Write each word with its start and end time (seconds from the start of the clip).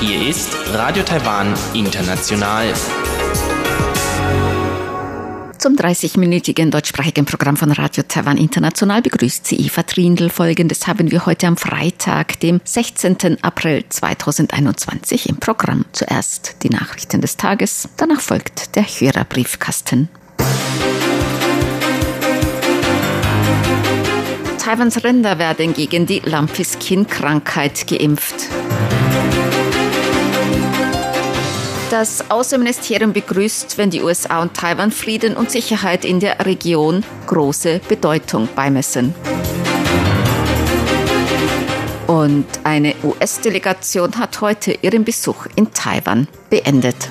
Hier 0.00 0.28
ist 0.28 0.56
Radio 0.72 1.04
Taiwan 1.04 1.54
International. 1.72 2.74
Zum 5.58 5.76
30-minütigen 5.76 6.70
deutschsprachigen 6.70 7.26
Programm 7.26 7.56
von 7.56 7.70
Radio 7.70 8.02
Taiwan 8.08 8.38
International 8.38 9.00
begrüßt 9.02 9.46
sie 9.46 9.56
Eva 9.56 9.84
Trindl. 9.84 10.30
Folgendes 10.30 10.88
haben 10.88 11.12
wir 11.12 11.24
heute 11.24 11.46
am 11.46 11.56
Freitag, 11.56 12.40
dem 12.40 12.60
16. 12.64 13.38
April 13.42 13.84
2021 13.88 15.28
im 15.28 15.36
Programm. 15.36 15.84
Zuerst 15.92 16.56
die 16.64 16.70
Nachrichten 16.70 17.20
des 17.20 17.36
Tages, 17.36 17.88
danach 17.98 18.20
folgt 18.20 18.74
der 18.74 18.82
Hörerbriefkasten. 18.82 20.08
Taiwans 24.64 25.04
Rinder 25.04 25.38
werden 25.38 25.74
gegen 25.74 26.06
die 26.06 26.20
Lumpy-Skin-Krankheit 26.20 27.86
geimpft. 27.86 28.48
Das 31.90 32.30
Außenministerium 32.30 33.12
begrüßt, 33.12 33.76
wenn 33.76 33.90
die 33.90 34.00
USA 34.00 34.40
und 34.40 34.54
Taiwan 34.54 34.90
Frieden 34.90 35.36
und 35.36 35.50
Sicherheit 35.50 36.06
in 36.06 36.18
der 36.18 36.46
Region 36.46 37.04
große 37.26 37.82
Bedeutung 37.86 38.48
beimessen. 38.56 39.14
Und 42.06 42.46
eine 42.64 42.94
US-Delegation 43.04 44.16
hat 44.16 44.40
heute 44.40 44.78
ihren 44.80 45.04
Besuch 45.04 45.44
in 45.56 45.74
Taiwan 45.74 46.26
beendet. 46.48 47.10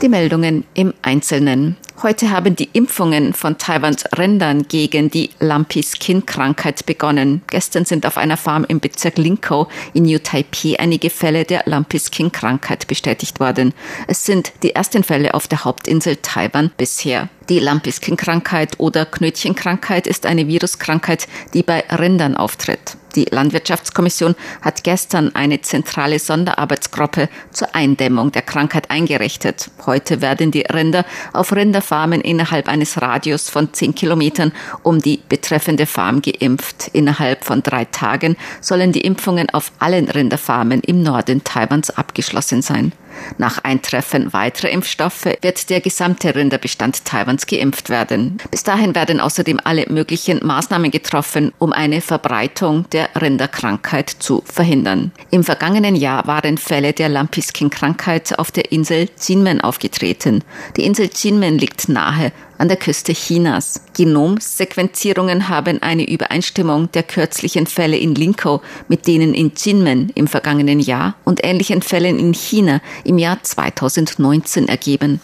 Die 0.00 0.08
Meldungen 0.08 0.64
im 0.74 0.94
Einzelnen. 1.02 1.76
Heute 2.02 2.30
haben 2.30 2.54
die 2.54 2.68
Impfungen 2.74 3.32
von 3.32 3.56
Taiwans 3.56 4.04
Rindern 4.18 4.68
gegen 4.68 5.10
die 5.10 5.30
Lumpy 5.40 5.82
Skin 5.82 6.26
Krankheit 6.26 6.84
begonnen. 6.84 7.40
Gestern 7.48 7.86
sind 7.86 8.04
auf 8.04 8.18
einer 8.18 8.36
Farm 8.36 8.66
im 8.68 8.80
Bezirk 8.80 9.16
Linkou 9.16 9.66
in 9.94 10.02
New 10.02 10.18
Taipei 10.18 10.78
einige 10.78 11.08
Fälle 11.08 11.44
der 11.44 11.62
Lumpy 11.64 11.98
Skin 11.98 12.30
Krankheit 12.30 12.86
bestätigt 12.86 13.40
worden. 13.40 13.72
Es 14.08 14.24
sind 14.24 14.52
die 14.62 14.74
ersten 14.74 15.04
Fälle 15.04 15.32
auf 15.32 15.48
der 15.48 15.64
Hauptinsel 15.64 16.16
Taiwan 16.16 16.70
bisher. 16.76 17.30
Die 17.48 17.60
Lampiskin-Krankheit 17.60 18.78
oder 18.78 19.06
Knötchenkrankheit 19.06 20.06
ist 20.06 20.26
eine 20.26 20.48
Viruskrankheit, 20.48 21.28
die 21.54 21.62
bei 21.62 21.82
Rindern 21.90 22.36
auftritt. 22.36 22.98
Die 23.16 23.24
Landwirtschaftskommission 23.24 24.34
hat 24.60 24.84
gestern 24.84 25.34
eine 25.34 25.62
zentrale 25.62 26.18
Sonderarbeitsgruppe 26.18 27.30
zur 27.50 27.74
Eindämmung 27.74 28.30
der 28.30 28.42
Krankheit 28.42 28.90
eingerichtet. 28.90 29.70
Heute 29.86 30.20
werden 30.20 30.50
die 30.50 30.60
Rinder 30.60 31.06
auf 31.32 31.52
Rinderfarmen 31.52 32.20
innerhalb 32.20 32.68
eines 32.68 33.00
Radius 33.00 33.48
von 33.48 33.72
10 33.72 33.94
Kilometern 33.94 34.52
um 34.82 35.00
die 35.00 35.22
betreffende 35.28 35.86
Farm 35.86 36.20
geimpft. 36.20 36.90
Innerhalb 36.92 37.44
von 37.44 37.62
drei 37.62 37.86
Tagen 37.86 38.36
sollen 38.60 38.92
die 38.92 39.00
Impfungen 39.00 39.48
auf 39.48 39.72
allen 39.78 40.10
Rinderfarmen 40.10 40.82
im 40.82 41.02
Norden 41.02 41.42
Taiwans 41.42 41.90
abgeschlossen 41.90 42.60
sein. 42.60 42.92
Nach 43.38 43.58
Eintreffen 43.64 44.32
weiterer 44.32 44.70
Impfstoffe 44.70 45.26
wird 45.40 45.70
der 45.70 45.80
gesamte 45.80 46.34
Rinderbestand 46.34 47.04
Taiwans 47.04 47.46
geimpft 47.46 47.90
werden. 47.90 48.38
Bis 48.50 48.62
dahin 48.62 48.94
werden 48.94 49.20
außerdem 49.20 49.60
alle 49.64 49.86
möglichen 49.88 50.44
Maßnahmen 50.44 50.90
getroffen, 50.90 51.52
um 51.58 51.72
eine 51.72 52.00
Verbreitung 52.00 52.88
der 52.90 53.08
Rinderkrankheit 53.20 54.10
zu 54.10 54.42
verhindern. 54.46 55.12
Im 55.30 55.44
vergangenen 55.44 55.96
Jahr 55.96 56.26
waren 56.26 56.58
Fälle 56.58 56.92
der 56.92 57.08
Lampiskin-Krankheit 57.08 58.38
auf 58.38 58.50
der 58.50 58.72
Insel 58.72 59.08
Jinmen 59.26 59.60
aufgetreten. 59.60 60.42
Die 60.76 60.84
Insel 60.84 61.10
Jinmen 61.14 61.58
liegt 61.58 61.88
nahe 61.88 62.32
an 62.58 62.68
der 62.68 62.76
Küste 62.76 63.12
Chinas. 63.12 63.80
Genomsequenzierungen 63.96 65.48
haben 65.48 65.82
eine 65.82 66.08
Übereinstimmung 66.08 66.90
der 66.92 67.02
kürzlichen 67.02 67.66
Fälle 67.66 67.96
in 67.96 68.14
Linkou 68.14 68.60
mit 68.88 69.06
denen 69.06 69.34
in 69.34 69.52
Jinmen 69.56 70.10
im 70.14 70.26
vergangenen 70.26 70.80
Jahr 70.80 71.14
und 71.24 71.44
ähnlichen 71.44 71.82
Fällen 71.82 72.18
in 72.18 72.34
China 72.34 72.80
im 73.04 73.18
Jahr 73.18 73.42
2019 73.42 74.68
ergeben. 74.68 75.20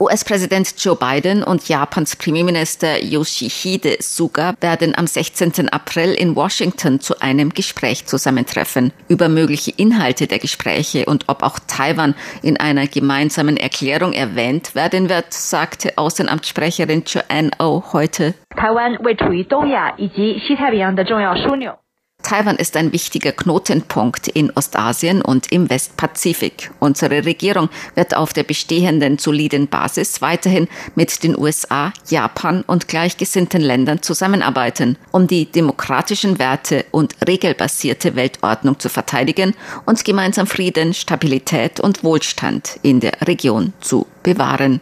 US-Präsident 0.00 0.74
Joe 0.78 0.96
Biden 0.96 1.42
und 1.42 1.68
Japans 1.68 2.16
Premierminister 2.16 3.04
Yoshihide 3.04 3.98
Suga 4.00 4.54
werden 4.62 4.96
am 4.96 5.06
16. 5.06 5.68
April 5.68 6.14
in 6.14 6.34
Washington 6.34 7.00
zu 7.00 7.20
einem 7.20 7.50
Gespräch 7.50 8.06
zusammentreffen. 8.06 8.94
Über 9.08 9.28
mögliche 9.28 9.72
Inhalte 9.76 10.26
der 10.26 10.38
Gespräche 10.38 11.04
und 11.04 11.28
ob 11.28 11.42
auch 11.42 11.58
Taiwan 11.66 12.14
in 12.40 12.56
einer 12.56 12.86
gemeinsamen 12.86 13.58
Erklärung 13.58 14.14
erwähnt 14.14 14.74
werden 14.74 15.10
wird, 15.10 15.34
sagte 15.34 15.98
Außenamtssprecherin 15.98 17.04
Joanne 17.06 17.50
O 17.58 17.64
oh 17.64 17.92
heute. 17.92 18.32
Taiwan 18.56 18.96
Taiwan 22.22 22.56
ist 22.56 22.76
ein 22.76 22.92
wichtiger 22.92 23.32
Knotenpunkt 23.32 24.28
in 24.28 24.50
Ostasien 24.54 25.22
und 25.22 25.50
im 25.52 25.70
Westpazifik. 25.70 26.70
Unsere 26.78 27.24
Regierung 27.24 27.68
wird 27.94 28.16
auf 28.16 28.32
der 28.32 28.44
bestehenden 28.44 29.18
soliden 29.18 29.68
Basis 29.68 30.22
weiterhin 30.22 30.68
mit 30.94 31.22
den 31.22 31.38
USA, 31.38 31.92
Japan 32.08 32.62
und 32.66 32.88
gleichgesinnten 32.88 33.60
Ländern 33.60 34.02
zusammenarbeiten, 34.02 34.96
um 35.12 35.26
die 35.26 35.46
demokratischen 35.46 36.38
Werte 36.38 36.84
und 36.90 37.16
regelbasierte 37.26 38.16
Weltordnung 38.16 38.78
zu 38.78 38.88
verteidigen 38.88 39.54
und 39.86 40.04
gemeinsam 40.04 40.46
Frieden, 40.46 40.94
Stabilität 40.94 41.80
und 41.80 42.04
Wohlstand 42.04 42.78
in 42.82 43.00
der 43.00 43.12
Region 43.22 43.72
zu 43.80 44.06
bewahren. 44.22 44.80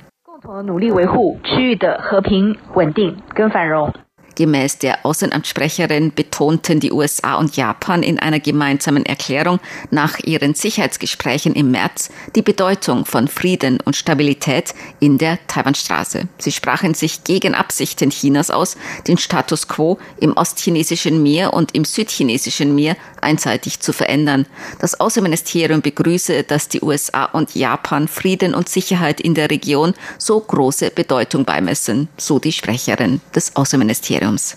Gemäß 4.38 4.78
der 4.78 5.04
Außenamtssprecherin 5.04 6.14
betonten 6.14 6.78
die 6.78 6.92
USA 6.92 7.34
und 7.34 7.56
Japan 7.56 8.04
in 8.04 8.20
einer 8.20 8.38
gemeinsamen 8.38 9.04
Erklärung 9.04 9.58
nach 9.90 10.20
ihren 10.20 10.54
Sicherheitsgesprächen 10.54 11.54
im 11.54 11.72
März 11.72 12.10
die 12.36 12.42
Bedeutung 12.42 13.04
von 13.04 13.26
Frieden 13.26 13.80
und 13.84 13.96
Stabilität 13.96 14.74
in 15.00 15.18
der 15.18 15.44
Taiwanstraße. 15.48 16.28
Sie 16.38 16.52
sprachen 16.52 16.94
sich 16.94 17.24
gegen 17.24 17.56
Absichten 17.56 18.10
Chinas 18.10 18.52
aus, 18.52 18.76
den 19.08 19.18
Status 19.18 19.66
quo 19.66 19.98
im 20.20 20.36
ostchinesischen 20.36 21.20
Meer 21.20 21.52
und 21.52 21.74
im 21.74 21.84
südchinesischen 21.84 22.76
Meer 22.76 22.96
einseitig 23.20 23.80
zu 23.80 23.92
verändern. 23.92 24.46
Das 24.78 25.00
Außenministerium 25.00 25.82
begrüße, 25.82 26.44
dass 26.44 26.68
die 26.68 26.82
USA 26.82 27.24
und 27.24 27.56
Japan 27.56 28.06
Frieden 28.06 28.54
und 28.54 28.68
Sicherheit 28.68 29.20
in 29.20 29.34
der 29.34 29.50
Region 29.50 29.94
so 30.16 30.38
große 30.38 30.92
Bedeutung 30.92 31.44
beimessen, 31.44 32.08
so 32.16 32.38
die 32.38 32.52
Sprecherin 32.52 33.20
des 33.34 33.56
Außenministeriums. 33.56 34.27
Museums. 34.28 34.56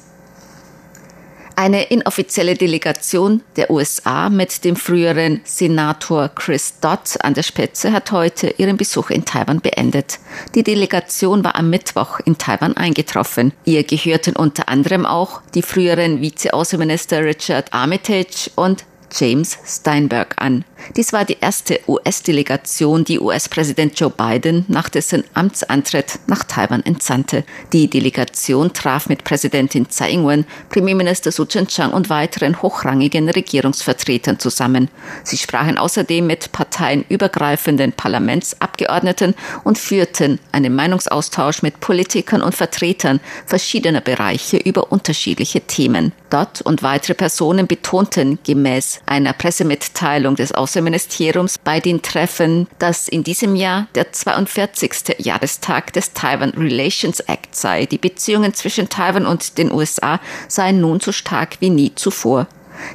Eine 1.56 1.84
inoffizielle 1.84 2.56
Delegation 2.56 3.44
der 3.56 3.70
USA 3.70 4.30
mit 4.30 4.64
dem 4.64 4.76
früheren 4.76 5.42
Senator 5.44 6.30
Chris 6.30 6.80
Dodd 6.80 7.18
an 7.22 7.34
der 7.34 7.44
Spitze 7.44 7.92
hat 7.92 8.12
heute 8.12 8.56
ihren 8.58 8.78
Besuch 8.78 9.10
in 9.12 9.26
Taiwan 9.26 9.60
beendet. 9.60 10.20
Die 10.56 10.64
Delegation 10.64 11.44
war 11.44 11.56
am 11.56 11.70
Mittwoch 11.70 12.20
in 12.22 12.38
Taiwan 12.38 12.76
eingetroffen. 12.78 13.54
Ihr 13.66 13.84
gehörten 13.84 14.36
unter 14.36 14.70
anderem 14.70 15.06
auch 15.06 15.42
die 15.54 15.62
früheren 15.62 16.22
Vizeaußenminister 16.22 17.24
Richard 17.24 17.72
Armitage 17.74 18.50
und 18.56 18.86
James 19.14 19.58
Steinberg 19.66 20.36
an. 20.38 20.64
Dies 20.96 21.14
war 21.14 21.25
die 21.25 21.38
erste 21.40 21.80
US-Delegation, 21.88 23.03
die 23.03 23.19
US-Präsident 23.19 24.00
Joe 24.00 24.09
Biden 24.09 24.66
nach 24.68 24.90
dessen 24.90 25.24
Amtsantritt 25.34 26.19
nach 26.28 26.44
Taiwan 26.44 26.84
entsandte. 26.86 27.44
Die 27.74 27.90
Delegation 27.90 28.74
traf 28.74 29.08
mit 29.08 29.24
Präsidentin 29.24 29.90
Tsai 29.90 30.12
Ing-wen, 30.12 30.46
Premierminister 30.69 31.31
Su 31.31 31.46
Tseng-Chang 31.46 31.92
und 31.92 32.09
weiteren 32.09 32.62
hochrangigen 32.62 33.30
Regierungsvertretern 33.30 34.40
zusammen. 34.40 34.90
Sie 35.24 35.38
sprachen 35.38 35.78
außerdem 35.78 36.25
mit 36.25 36.52
parteienübergreifenden 36.52 37.94
Parlamentsabgeordneten 37.94 39.36
und 39.63 39.78
führten 39.78 40.40
einen 40.52 40.75
Meinungsaustausch 40.75 41.62
mit 41.62 41.80
Politikern 41.80 42.42
und 42.42 42.56
Vertretern 42.56 43.19
verschiedener 43.45 44.01
Bereiche 44.01 44.57
über 44.57 44.92
unterschiedliche 44.92 45.62
Themen. 45.62 46.12
Dort 46.30 46.62
und 46.62 46.81
weitere 46.83 47.13
Personen 47.13 47.68
betonten 47.68 48.39
gemäß 48.44 49.01
einer 49.06 49.33
Pressemitteilung 49.33 50.36
des 50.36 50.54
Außenministeriums 50.71 51.57
bei 51.57 51.81
den 51.81 52.01
Treffen, 52.01 52.65
dass 52.79 53.09
in 53.09 53.25
diesem 53.25 53.57
Jahr 53.57 53.88
der 53.94 54.13
42. 54.13 55.18
Jahrestag 55.18 55.91
des 55.91 56.13
Taiwan 56.13 56.51
Relations 56.51 57.19
Act 57.19 57.53
sei. 57.57 57.85
Die 57.85 57.97
Beziehungen 57.97 58.53
zwischen 58.53 58.88
Taiwan 58.88 59.25
und 59.25 59.57
den 59.57 59.69
USA 59.69 60.21
seien 60.47 60.79
nun 60.79 61.01
so 61.01 61.12
stark 61.12 61.57
wie 61.59 61.69
nie 61.69 61.94
zuvor. 61.95 62.47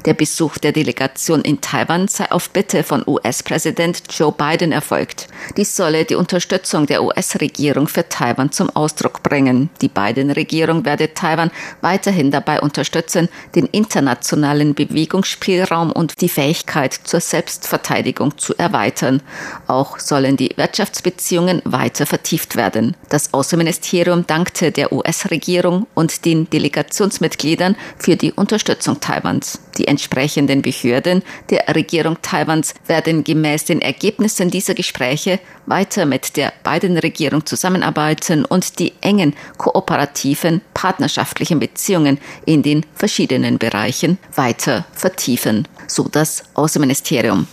Der 0.06 0.14
Besuch 0.14 0.58
der 0.58 0.72
Delegation 0.72 1.42
in 1.42 1.60
Taiwan 1.60 2.08
sei 2.08 2.30
auf 2.30 2.50
Bitte 2.50 2.82
von 2.82 3.04
US-Präsident 3.06 4.02
Joe 4.10 4.32
Biden 4.32 4.72
erfolgt. 4.72 5.28
Dies 5.56 5.76
solle 5.76 6.04
die 6.04 6.14
Unterstützung 6.14 6.86
der 6.86 7.02
US-Regierung 7.02 7.86
für 7.86 8.08
Taiwan 8.08 8.50
zum 8.50 8.70
Ausdruck 8.70 9.20
vorbringen. 9.26 9.70
Die 9.80 9.88
Biden-Regierung 9.88 10.84
werde 10.84 11.12
Taiwan 11.12 11.50
weiterhin 11.80 12.30
dabei 12.30 12.60
unterstützen, 12.60 13.28
den 13.54 13.66
internationalen 13.66 14.74
Bewegungsspielraum 14.74 15.90
und 15.90 16.20
die 16.20 16.28
Fähigkeit 16.28 16.92
zur 16.92 17.20
Selbstverteidigung 17.20 18.38
zu 18.38 18.54
erweitern. 18.56 19.22
Auch 19.66 19.98
sollen 19.98 20.36
die 20.36 20.52
Wirtschaftsbeziehungen 20.56 21.60
weiter 21.64 22.06
vertieft 22.06 22.56
werden. 22.56 22.96
Das 23.08 23.34
Außenministerium 23.34 24.26
dankte 24.26 24.70
der 24.70 24.92
US-Regierung 24.92 25.86
und 25.94 26.24
den 26.24 26.48
Delegationsmitgliedern 26.48 27.76
für 27.98 28.16
die 28.16 28.32
Unterstützung 28.32 29.00
Taiwans. 29.00 29.58
Die 29.78 29.86
entsprechenden 29.86 30.62
Behörden 30.62 31.22
der 31.50 31.74
Regierung 31.74 32.16
Taiwans 32.22 32.74
werden 32.86 33.24
gemäß 33.24 33.64
den 33.64 33.82
Ergebnissen 33.82 34.50
dieser 34.50 34.74
Gespräche 34.74 35.38
weiter 35.66 36.06
mit 36.06 36.36
der 36.36 36.52
beiden 36.62 36.96
Regierung 36.96 37.44
zusammenarbeiten 37.44 38.44
und 38.44 38.78
die 38.78 38.92
engen 39.00 39.34
kooperativen 39.58 40.62
partnerschaftlichen 40.74 41.60
Beziehungen 41.60 42.18
in 42.44 42.62
den 42.62 42.86
verschiedenen 42.94 43.58
Bereichen 43.58 44.18
weiter 44.34 44.86
vertiefen, 44.92 45.68
so 45.86 46.08
das 46.08 46.44
Außenministerium. 46.54 47.46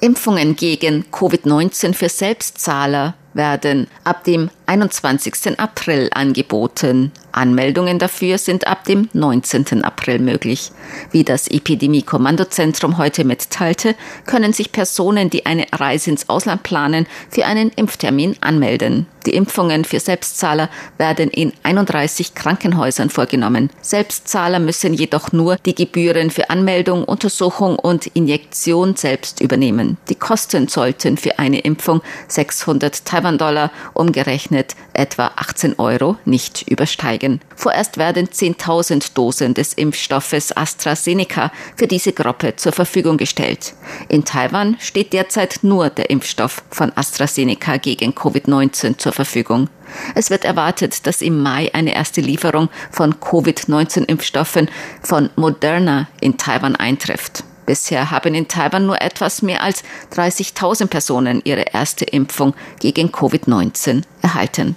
Impfungen 0.00 0.56
gegen 0.56 1.04
Covid-19 1.12 1.94
für 1.94 2.08
Selbstzahler 2.08 3.14
werden 3.34 3.86
ab 4.04 4.24
dem 4.24 4.50
21. 4.66 5.58
April 5.58 6.10
angeboten. 6.12 7.12
Anmeldungen 7.32 7.98
dafür 7.98 8.38
sind 8.38 8.66
ab 8.66 8.84
dem 8.84 9.08
19. 9.12 9.84
April 9.84 10.18
möglich. 10.18 10.70
Wie 11.10 11.24
das 11.24 11.48
Epidemie-Kommandozentrum 11.48 12.98
heute 12.98 13.24
mitteilte, 13.24 13.94
können 14.26 14.52
sich 14.52 14.72
Personen, 14.72 15.30
die 15.30 15.46
eine 15.46 15.66
Reise 15.72 16.10
ins 16.10 16.28
Ausland 16.28 16.62
planen, 16.62 17.06
für 17.30 17.46
einen 17.46 17.70
Impftermin 17.70 18.36
anmelden. 18.40 19.06
Die 19.26 19.34
Impfungen 19.34 19.84
für 19.84 20.00
Selbstzahler 20.00 20.68
werden 20.98 21.30
in 21.30 21.52
31 21.62 22.34
Krankenhäusern 22.34 23.08
vorgenommen. 23.08 23.70
Selbstzahler 23.80 24.58
müssen 24.58 24.94
jedoch 24.94 25.32
nur 25.32 25.56
die 25.64 25.74
Gebühren 25.74 26.30
für 26.30 26.50
Anmeldung, 26.50 27.04
Untersuchung 27.04 27.78
und 27.78 28.08
Injektion 28.08 28.96
selbst 28.96 29.40
übernehmen. 29.40 29.96
Die 30.08 30.16
Kosten 30.16 30.66
sollten 30.66 31.16
für 31.16 31.38
eine 31.38 31.60
Impfung 31.60 32.02
600 32.28 33.04
Taiwan-Dollar 33.04 33.70
umgerechnet 33.94 34.74
etwa 34.92 35.30
18 35.36 35.78
Euro 35.78 36.16
nicht 36.24 36.68
übersteigen. 36.68 37.21
Vorerst 37.54 37.98
werden 37.98 38.28
10.000 38.28 39.14
Dosen 39.14 39.54
des 39.54 39.74
Impfstoffes 39.74 40.56
AstraZeneca 40.56 41.52
für 41.76 41.86
diese 41.86 42.12
Gruppe 42.12 42.56
zur 42.56 42.72
Verfügung 42.72 43.16
gestellt. 43.16 43.74
In 44.08 44.24
Taiwan 44.24 44.76
steht 44.80 45.12
derzeit 45.12 45.60
nur 45.62 45.90
der 45.90 46.10
Impfstoff 46.10 46.62
von 46.70 46.92
AstraZeneca 46.96 47.76
gegen 47.76 48.12
Covid-19 48.12 48.98
zur 48.98 49.12
Verfügung. 49.12 49.68
Es 50.14 50.30
wird 50.30 50.44
erwartet, 50.44 51.06
dass 51.06 51.22
im 51.22 51.40
Mai 51.42 51.70
eine 51.72 51.94
erste 51.94 52.20
Lieferung 52.20 52.68
von 52.90 53.20
Covid-19-Impfstoffen 53.20 54.68
von 55.02 55.30
Moderna 55.36 56.08
in 56.20 56.36
Taiwan 56.38 56.76
eintrifft. 56.76 57.44
Bisher 57.66 58.10
haben 58.10 58.34
in 58.34 58.48
Taiwan 58.48 58.86
nur 58.86 59.00
etwas 59.00 59.42
mehr 59.42 59.62
als 59.62 59.84
30.000 60.14 60.86
Personen 60.88 61.40
ihre 61.44 61.66
erste 61.72 62.04
Impfung 62.04 62.54
gegen 62.80 63.10
Covid-19 63.10 64.02
erhalten. 64.20 64.76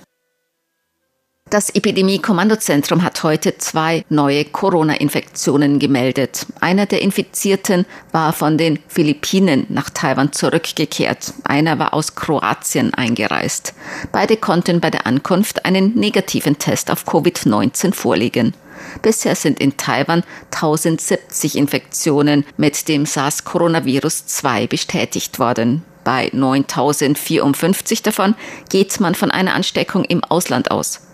Das 1.51 1.69
Epidemie-Kommandozentrum 1.69 3.03
hat 3.03 3.21
heute 3.21 3.55
zwei 3.59 4.03
neue 4.09 4.45
Corona-Infektionen 4.45 5.77
gemeldet. 5.77 6.47
Einer 6.59 6.87
der 6.87 7.03
Infizierten 7.03 7.85
war 8.11 8.33
von 8.33 8.57
den 8.57 8.79
Philippinen 8.87 9.67
nach 9.69 9.91
Taiwan 9.91 10.33
zurückgekehrt. 10.33 11.33
Einer 11.43 11.77
war 11.77 11.93
aus 11.93 12.15
Kroatien 12.15 12.95
eingereist. 12.95 13.75
Beide 14.11 14.37
konnten 14.37 14.81
bei 14.81 14.89
der 14.89 15.05
Ankunft 15.05 15.65
einen 15.65 15.93
negativen 15.93 16.57
Test 16.57 16.89
auf 16.89 17.05
Covid-19 17.07 17.93
vorlegen. 17.93 18.55
Bisher 19.03 19.35
sind 19.35 19.59
in 19.59 19.77
Taiwan 19.77 20.23
1070 20.51 21.57
Infektionen 21.57 22.43
mit 22.57 22.87
dem 22.87 23.05
SARS-Coronavirus 23.05 24.25
2 24.25 24.65
bestätigt 24.65 25.37
worden. 25.37 25.83
Bei 26.03 26.29
9054 26.33 28.01
davon 28.01 28.33
geht 28.69 28.99
man 28.99 29.13
von 29.13 29.29
einer 29.29 29.53
Ansteckung 29.53 30.03
im 30.05 30.23
Ausland 30.23 30.71
aus. 30.71 31.04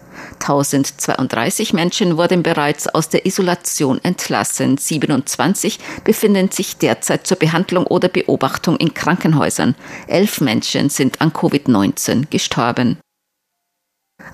1032 0.41 1.73
Menschen 1.73 2.17
wurden 2.17 2.43
bereits 2.43 2.87
aus 2.87 3.09
der 3.09 3.25
Isolation 3.25 4.03
entlassen. 4.03 4.77
27 4.77 5.79
befinden 6.03 6.51
sich 6.51 6.77
derzeit 6.77 7.27
zur 7.27 7.37
Behandlung 7.37 7.85
oder 7.85 8.09
Beobachtung 8.09 8.75
in 8.77 8.93
Krankenhäusern. 8.93 9.75
Elf 10.07 10.41
Menschen 10.41 10.89
sind 10.89 11.21
an 11.21 11.31
Covid-19 11.31 12.29
gestorben. 12.29 12.97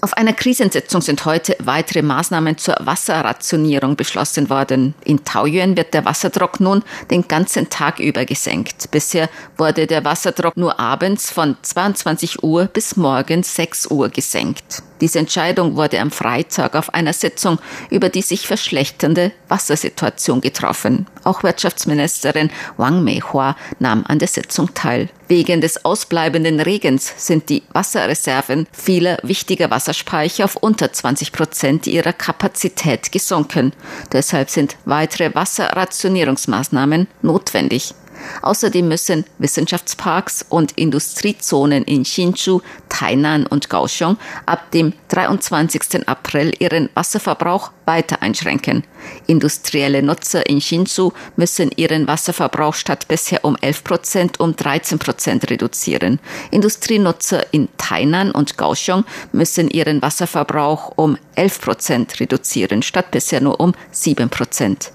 Auf 0.01 0.13
einer 0.13 0.33
Krisensitzung 0.33 1.01
sind 1.01 1.25
heute 1.25 1.55
weitere 1.59 2.01
Maßnahmen 2.01 2.57
zur 2.57 2.75
Wasserrationierung 2.79 3.95
beschlossen 3.95 4.49
worden. 4.49 4.93
In 5.03 5.23
Taoyuan 5.23 5.77
wird 5.77 5.93
der 5.93 6.05
Wasserdruck 6.05 6.59
nun 6.59 6.83
den 7.09 7.27
ganzen 7.27 7.69
Tag 7.69 7.99
über 7.99 8.25
gesenkt. 8.25 8.91
Bisher 8.91 9.29
wurde 9.57 9.87
der 9.87 10.03
Wasserdruck 10.03 10.55
nur 10.57 10.79
abends 10.79 11.31
von 11.31 11.57
22 11.61 12.43
Uhr 12.43 12.65
bis 12.65 12.95
morgens 12.95 13.55
6 13.55 13.87
Uhr 13.87 14.09
gesenkt. 14.09 14.83
Diese 15.01 15.19
Entscheidung 15.19 15.75
wurde 15.75 15.99
am 15.99 16.11
Freitag 16.11 16.75
auf 16.75 16.93
einer 16.93 17.13
Sitzung 17.13 17.59
über 17.89 18.09
die 18.09 18.21
sich 18.21 18.47
verschlechternde 18.47 19.31
Wassersituation 19.47 20.41
getroffen. 20.41 21.07
Auch 21.23 21.43
Wirtschaftsministerin 21.43 22.49
Wang 22.77 23.03
Meihua 23.03 23.55
nahm 23.79 24.03
an 24.07 24.19
der 24.19 24.27
Sitzung 24.27 24.73
teil. 24.73 25.09
Wegen 25.27 25.59
des 25.61 25.83
ausbleibenden 25.83 26.59
Regens 26.59 27.13
sind 27.17 27.49
die 27.49 27.63
Wasserreserven 27.73 28.65
vieler 28.71 29.17
wichtiger 29.23 29.69
Wasserspeicher 29.69 30.45
auf 30.45 30.55
unter 30.55 30.91
20 30.91 31.31
Prozent 31.31 31.87
ihrer 31.87 32.13
Kapazität 32.13 33.11
gesunken. 33.11 33.73
Deshalb 34.13 34.49
sind 34.49 34.77
weitere 34.85 35.35
Wasserrationierungsmaßnahmen 35.35 37.07
notwendig. 37.21 37.93
Außerdem 38.41 38.87
müssen 38.87 39.25
Wissenschaftsparks 39.37 40.45
und 40.49 40.73
Industriezonen 40.73 41.83
in 41.83 42.03
Hsinchu, 42.03 42.61
Tainan 42.89 43.45
und 43.45 43.69
Kaohsiung 43.69 44.17
ab 44.45 44.71
dem 44.71 44.93
23. 45.09 46.07
April 46.07 46.53
ihren 46.59 46.89
Wasserverbrauch 46.93 47.71
weiter 47.85 48.21
einschränken. 48.21 48.83
Industrielle 49.27 50.03
Nutzer 50.03 50.47
in 50.47 50.59
Hsinchu 50.59 51.11
müssen 51.35 51.71
ihren 51.75 52.07
Wasserverbrauch 52.07 52.73
statt 52.73 53.07
bisher 53.07 53.45
um 53.45 53.55
11 53.59 53.83
Prozent 53.83 54.39
um 54.39 54.55
13 54.55 54.99
Prozent 54.99 55.49
reduzieren. 55.49 56.19
Industrienutzer 56.51 57.53
in 57.53 57.69
Tainan 57.77 58.31
und 58.31 58.57
Kaohsiung 58.57 59.05
müssen 59.31 59.69
ihren 59.69 60.01
Wasserverbrauch 60.01 60.93
um 60.95 61.17
11 61.35 61.61
Prozent 61.61 62.19
reduzieren, 62.19 62.81
statt 62.81 63.11
bisher 63.11 63.41
nur 63.41 63.59
um 63.59 63.73
7 63.91 64.29
Prozent. 64.29 64.91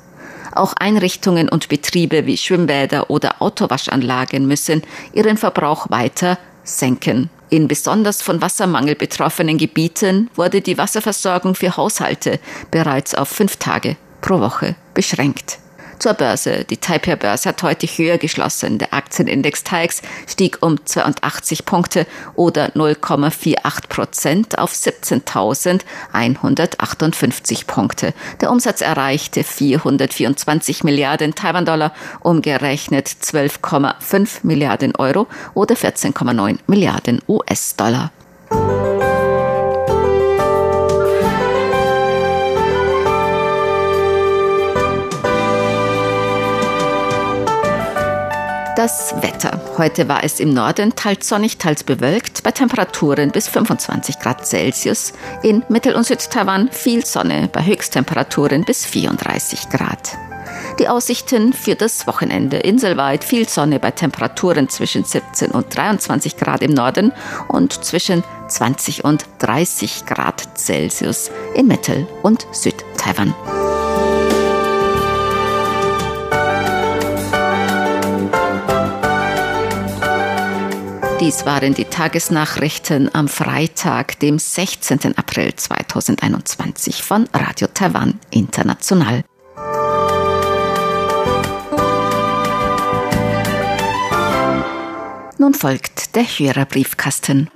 Auch 0.55 0.75
Einrichtungen 0.75 1.49
und 1.49 1.69
Betriebe 1.69 2.27
wie 2.27 2.37
Schwimmbäder 2.37 3.11
oder 3.11 3.41
Autowaschanlagen 3.41 4.47
müssen 4.47 4.83
ihren 5.13 5.37
Verbrauch 5.37 5.91
weiter 5.91 6.39
senken. 6.65 7.31
In 7.51 7.69
besonders 7.69 8.23
von 8.23 8.41
Wassermangel 8.41 8.95
betroffenen 8.95 9.59
Gebieten 9.59 10.31
wurde 10.35 10.61
die 10.61 10.79
Wasserversorgung 10.79 11.55
für 11.55 11.77
Haushalte 11.77 12.39
bereits 12.71 13.15
auf 13.15 13.29
fünf 13.29 13.57
Tage 13.57 13.97
pro 14.21 14.41
Woche 14.41 14.75
beschränkt. 14.95 15.62
Zur 16.03 16.15
Börse. 16.15 16.65
Die 16.65 16.79
Taipei-Börse 16.79 17.51
hat 17.51 17.63
heute 17.63 17.87
höher 17.87 18.19
geschlossen. 18.19 18.79
Der 18.79 18.93
Aktienindex 18.93 19.63
TAIX 19.63 20.03
stieg 20.27 20.59
um 20.61 20.85
82 20.85 21.65
Punkte 21.65 22.09
oder 22.35 22.71
0,48 22.71 23.87
Prozent 23.89 24.59
auf 24.59 24.73
17.158 24.73 27.67
Punkte. 27.69 28.15
Der 28.41 28.51
Umsatz 28.51 28.81
erreichte 28.81 29.45
424 29.45 30.83
Milliarden 30.83 31.37
Taiwan-Dollar, 31.37 31.95
umgerechnet 32.19 33.07
12,5 33.07 34.41
Milliarden 34.43 34.97
Euro 34.97 35.29
oder 35.55 35.77
14,9 35.77 36.59
Milliarden 36.67 37.21
US-Dollar. 37.29 38.11
Das 48.83 49.15
Wetter. 49.23 49.61
Heute 49.79 50.09
war 50.09 50.25
es 50.25 50.41
im 50.41 50.53
Norden 50.53 50.97
teils 50.97 51.29
sonnig, 51.29 51.57
teils 51.59 51.85
bewölkt, 51.85 52.43
bei 52.43 52.51
Temperaturen 52.51 53.31
bis 53.31 53.47
25 53.47 54.19
Grad 54.19 54.45
Celsius. 54.45 55.13
In 55.45 55.63
Mittel- 55.69 55.95
und 55.95 56.05
Südtaiwan 56.05 56.69
viel 56.73 57.07
Sonne, 57.07 57.49
bei 57.53 57.65
Höchsttemperaturen 57.65 58.65
bis 58.65 58.85
34 58.85 59.69
Grad. 59.69 60.19
Die 60.81 60.89
Aussichten 60.89 61.53
für 61.53 61.77
das 61.77 62.09
Wochenende. 62.09 62.57
Inselweit 62.57 63.23
viel 63.23 63.49
Sonne 63.49 63.79
bei 63.79 63.93
Temperaturen 63.93 64.69
zwischen 64.69 65.05
17 65.05 65.53
und 65.53 65.77
23 65.77 66.37
Grad 66.37 66.61
im 66.61 66.75
Norden 66.75 67.13
und 67.47 67.85
zwischen 67.85 68.25
20 68.49 69.05
und 69.05 69.27
30 69.39 70.07
Grad 70.07 70.59
Celsius 70.59 71.31
in 71.55 71.69
Mittel- 71.69 72.09
und 72.25 72.49
Südtaiwan. 72.51 73.33
Dies 81.23 81.47
waren 81.47 81.73
die 81.73 81.85
Tagesnachrichten 81.85 83.15
am 83.15 83.29
Freitag, 83.29 84.19
dem 84.19 84.41
16. 84.41 85.17
April 85.17 85.55
2021 85.55 87.01
von 87.01 87.29
Radio 87.33 87.69
Taiwan 87.73 88.19
International. 88.31 89.23
Nun 95.39 95.55
folgt 95.55 96.17
der 96.17 96.25
Hörerbriefkasten. 96.25 97.49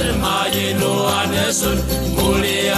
Shema 0.00 0.46
Yino 0.54 0.92
Anesun 1.20 1.78
Muli 2.16 2.70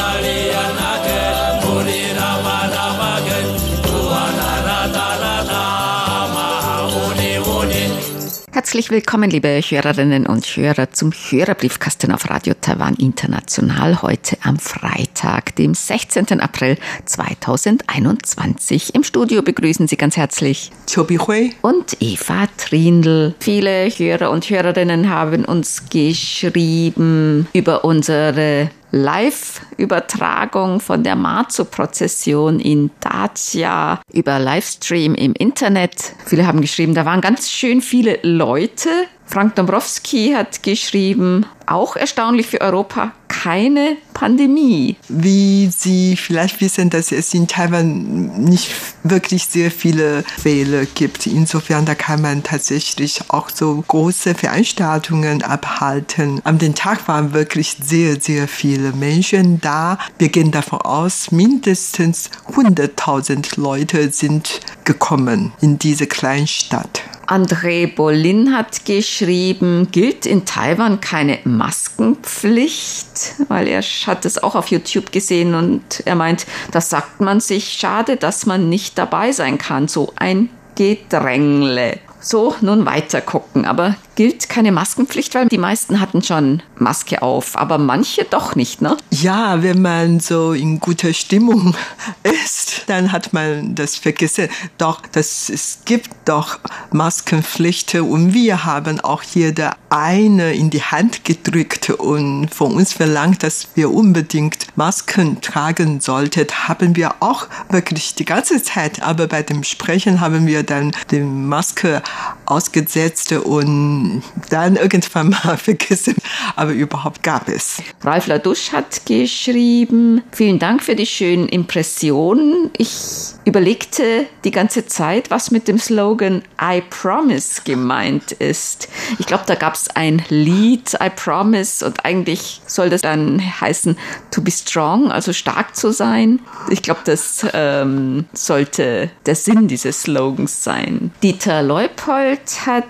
Herzlich 8.63 8.93
willkommen, 8.93 9.29
liebe 9.29 9.49
Hörerinnen 9.61 10.25
und 10.25 10.47
Hörer, 10.47 10.93
zum 10.93 11.11
Hörerbriefkasten 11.11 12.13
auf 12.13 12.31
Radio 12.31 12.55
Taiwan 12.61 12.95
International 12.95 14.03
heute 14.03 14.37
am 14.45 14.57
Freitag, 14.61 15.57
dem 15.57 15.75
16. 15.75 16.41
April 16.41 16.77
2021. 17.05 18.95
Im 18.95 19.03
Studio 19.03 19.43
begrüßen 19.43 19.89
Sie 19.89 19.97
ganz 19.97 20.17
herzlich 20.17 20.71
Chobi 20.89 21.19
Hui 21.19 21.53
und 21.63 21.97
Eva 21.99 22.47
Trindl. 22.57 23.35
Viele 23.41 23.89
Hörer 23.89 24.31
und 24.31 24.49
Hörerinnen 24.49 25.11
haben 25.11 25.45
uns 25.45 25.91
geschrieben 25.91 27.49
über 27.53 27.85
unsere 27.85 28.71
Live-Übertragung 28.93 30.79
von 30.79 31.03
der 31.03 31.17
Matsu-Prozession 31.17 32.61
in 32.61 32.91
Dacia 33.01 34.01
über 34.13 34.39
Livestream 34.39 35.15
im 35.15 35.33
Internet. 35.33 36.13
Viele 36.27 36.47
haben 36.47 36.61
geschrieben, 36.61 36.95
da 36.95 37.05
waren 37.05 37.23
ganz 37.23 37.51
schön 37.51 37.81
viele 37.81 38.19
Leute. 38.23 38.91
Frank 39.25 39.55
Dombrowski 39.55 40.35
hat 40.37 40.63
geschrieben, 40.63 41.47
auch 41.67 41.97
erstaunlich 41.97 42.47
für 42.47 42.61
Europa, 42.61 43.13
keine 43.43 43.97
Pandemie. 44.15 44.97
Wie 45.09 45.69
Sie 45.77 46.17
vielleicht 46.17 46.61
wissen, 46.61 46.91
dass 46.91 47.11
es 47.11 47.35
in 47.35 47.49
Taiwan 47.49 48.45
nicht 48.45 48.71
wirklich 49.03 49.47
sehr 49.47 49.73
viele 49.73 50.23
Fälle 50.23 50.87
gibt. 50.87 51.27
Insofern, 51.27 51.85
da 51.85 51.97
kann 51.97 52.23
man 52.23 52.45
tatsächlich 52.45 53.31
auch 53.31 53.51
so 53.51 53.83
große 53.89 54.37
Veranstaltungen 54.37 55.43
abhalten. 55.43 56.41
Am 56.45 56.59
den 56.59 56.77
Tag 56.77 57.09
waren 57.09 57.33
wirklich 57.33 57.77
sehr, 57.83 58.21
sehr 58.21 58.47
viele 58.47 58.93
Menschen 58.93 59.61
da. 59.61 59.99
Wir 60.19 60.29
gehen 60.29 60.53
davon 60.53 60.81
aus, 60.83 61.33
mindestens 61.33 62.31
100.000 62.55 63.61
Leute 63.61 64.13
sind 64.13 64.61
gekommen 64.85 65.53
in 65.61 65.81
diese 65.81 66.07
Kleinstadt. 66.07 67.03
André 67.27 67.87
Bolin 67.87 68.55
hat 68.55 68.85
geschrieben, 68.85 69.89
gilt 69.91 70.27
in 70.27 70.45
Taiwan 70.45 71.01
keine 71.01 71.39
Maskenpflicht, 71.45 73.35
weil 73.49 73.69
er 73.69 73.83
hat 73.83 74.25
es 74.25 74.43
auch 74.43 74.55
auf 74.55 74.69
YouTube 74.69 75.13
gesehen 75.13 75.55
und 75.55 76.03
er 76.05 76.15
meint, 76.15 76.47
das 76.71 76.91
sagt 76.91 77.21
man 77.21 77.41
sich, 77.41 77.73
schade, 77.73 78.17
dass 78.17 78.47
man 78.47 78.69
nicht 78.69 78.99
dabei 78.99 79.33
sein 79.33 79.59
kann, 79.59 79.89
so 79.89 80.13
ein 80.17 80.49
Gedrängle. 80.75 81.99
So, 82.21 82.55
nun 82.61 82.87
weiter 82.87 83.21
gucken. 83.21 83.65
Aber 83.67 83.97
gilt 84.15 84.49
keine 84.49 84.71
Maskenpflicht, 84.71 85.35
weil 85.35 85.49
die 85.49 85.59
meisten 85.59 86.01
hatten 86.01 86.23
schon 86.23 86.63
Maske 86.83 87.23
auf, 87.23 87.57
aber 87.57 87.79
manche 87.79 88.25
doch 88.25 88.55
nicht, 88.55 88.83
ne? 88.83 88.97
Ja, 89.11 89.63
wenn 89.63 89.83
man 89.83 90.21
so 90.21 90.53
in 90.53 90.81
guter 90.81 91.13
Stimmung 91.13 91.75
ist, 92.23 92.85
dann 92.87 93.13
hat 93.13 93.33
man 93.33 93.75
das 93.75 93.97
vergessen. 93.97 94.49
Doch, 94.79 95.03
das, 95.13 95.49
es 95.49 95.79
gibt 95.85 96.11
doch 96.25 96.59
Maskenpflicht 96.91 97.95
und 97.95 98.35
wir 98.35 98.65
haben 98.65 99.01
auch 99.01 99.23
jeder 99.23 99.77
eine 99.91 100.55
in 100.55 100.71
die 100.71 100.83
Hand 100.83 101.25
gedrückt 101.25 101.91
und 101.91 102.49
von 102.53 102.73
uns 102.73 102.93
verlangt, 102.93 103.43
dass 103.43 103.69
wir 103.75 103.93
unbedingt 103.93 104.67
Masken 104.77 105.41
tragen 105.41 106.01
sollten. 106.01 106.47
Haben 106.67 106.97
wir 106.97 107.15
auch 107.21 107.47
wirklich 107.69 108.15
die 108.15 108.25
ganze 108.25 108.63
Zeit, 108.63 109.03
aber 109.03 109.27
bei 109.27 109.43
dem 109.43 109.65
Sprechen 109.65 110.21
haben 110.21 110.47
wir 110.47 110.63
dann 110.63 110.93
die 111.11 111.21
Maske 111.21 112.03
ausgesetzt 112.47 113.33
und 113.33 114.23
dann 114.51 114.77
irgendwann 114.77 115.31
mal 115.45 115.57
vergessen, 115.57 116.15
aber 116.57 116.72
überhaupt 116.73 117.23
gab 117.23 117.49
es. 117.49 117.83
Ralf 118.03 118.27
Ladusch 118.27 118.73
hat 118.73 119.07
geschrieben, 119.07 120.23
vielen 120.33 120.59
Dank 120.59 120.83
für 120.83 120.97
die 120.97 121.07
schönen 121.07 121.49
Impressionen. 121.49 122.71
Ich 122.79 123.35
überlegte 123.45 124.27
die 124.45 124.51
ganze 124.51 124.87
Zeit, 124.87 125.31
was 125.31 125.51
mit 125.51 125.69
dem 125.69 125.79
Slogan 125.79 126.43
I 126.61 126.83
Promise 126.89 127.63
gemeint 127.65 128.33
ist. 128.33 128.89
Ich 129.19 129.27
glaube, 129.27 129.45
da 129.47 129.55
gab 129.55 129.75
es 129.75 129.89
ein 129.89 130.25
Lied, 130.29 130.95
I 131.03 131.11
Promise, 131.11 131.85
und 131.85 132.05
eigentlich 132.05 132.61
soll 132.67 132.91
das 132.91 133.03
dann 133.03 133.41
heißen 133.61 133.97
To 134.31 134.43
be 134.43 134.51
strong, 134.51 135.11
also 135.11 135.33
stark 135.33 135.77
zu 135.77 135.93
sein. 135.93 136.41
Ich 136.71 136.83
glaube, 136.83 137.01
das 137.05 137.45
ähm, 137.53 138.27
sollte 138.33 139.11
der 139.27 139.35
Sinn 139.35 139.69
dieses 139.69 140.03
Slogans 140.03 140.63
sein. 140.63 141.11
Dieter 141.23 141.63
Leupold 141.63 142.67
hat 142.67 142.85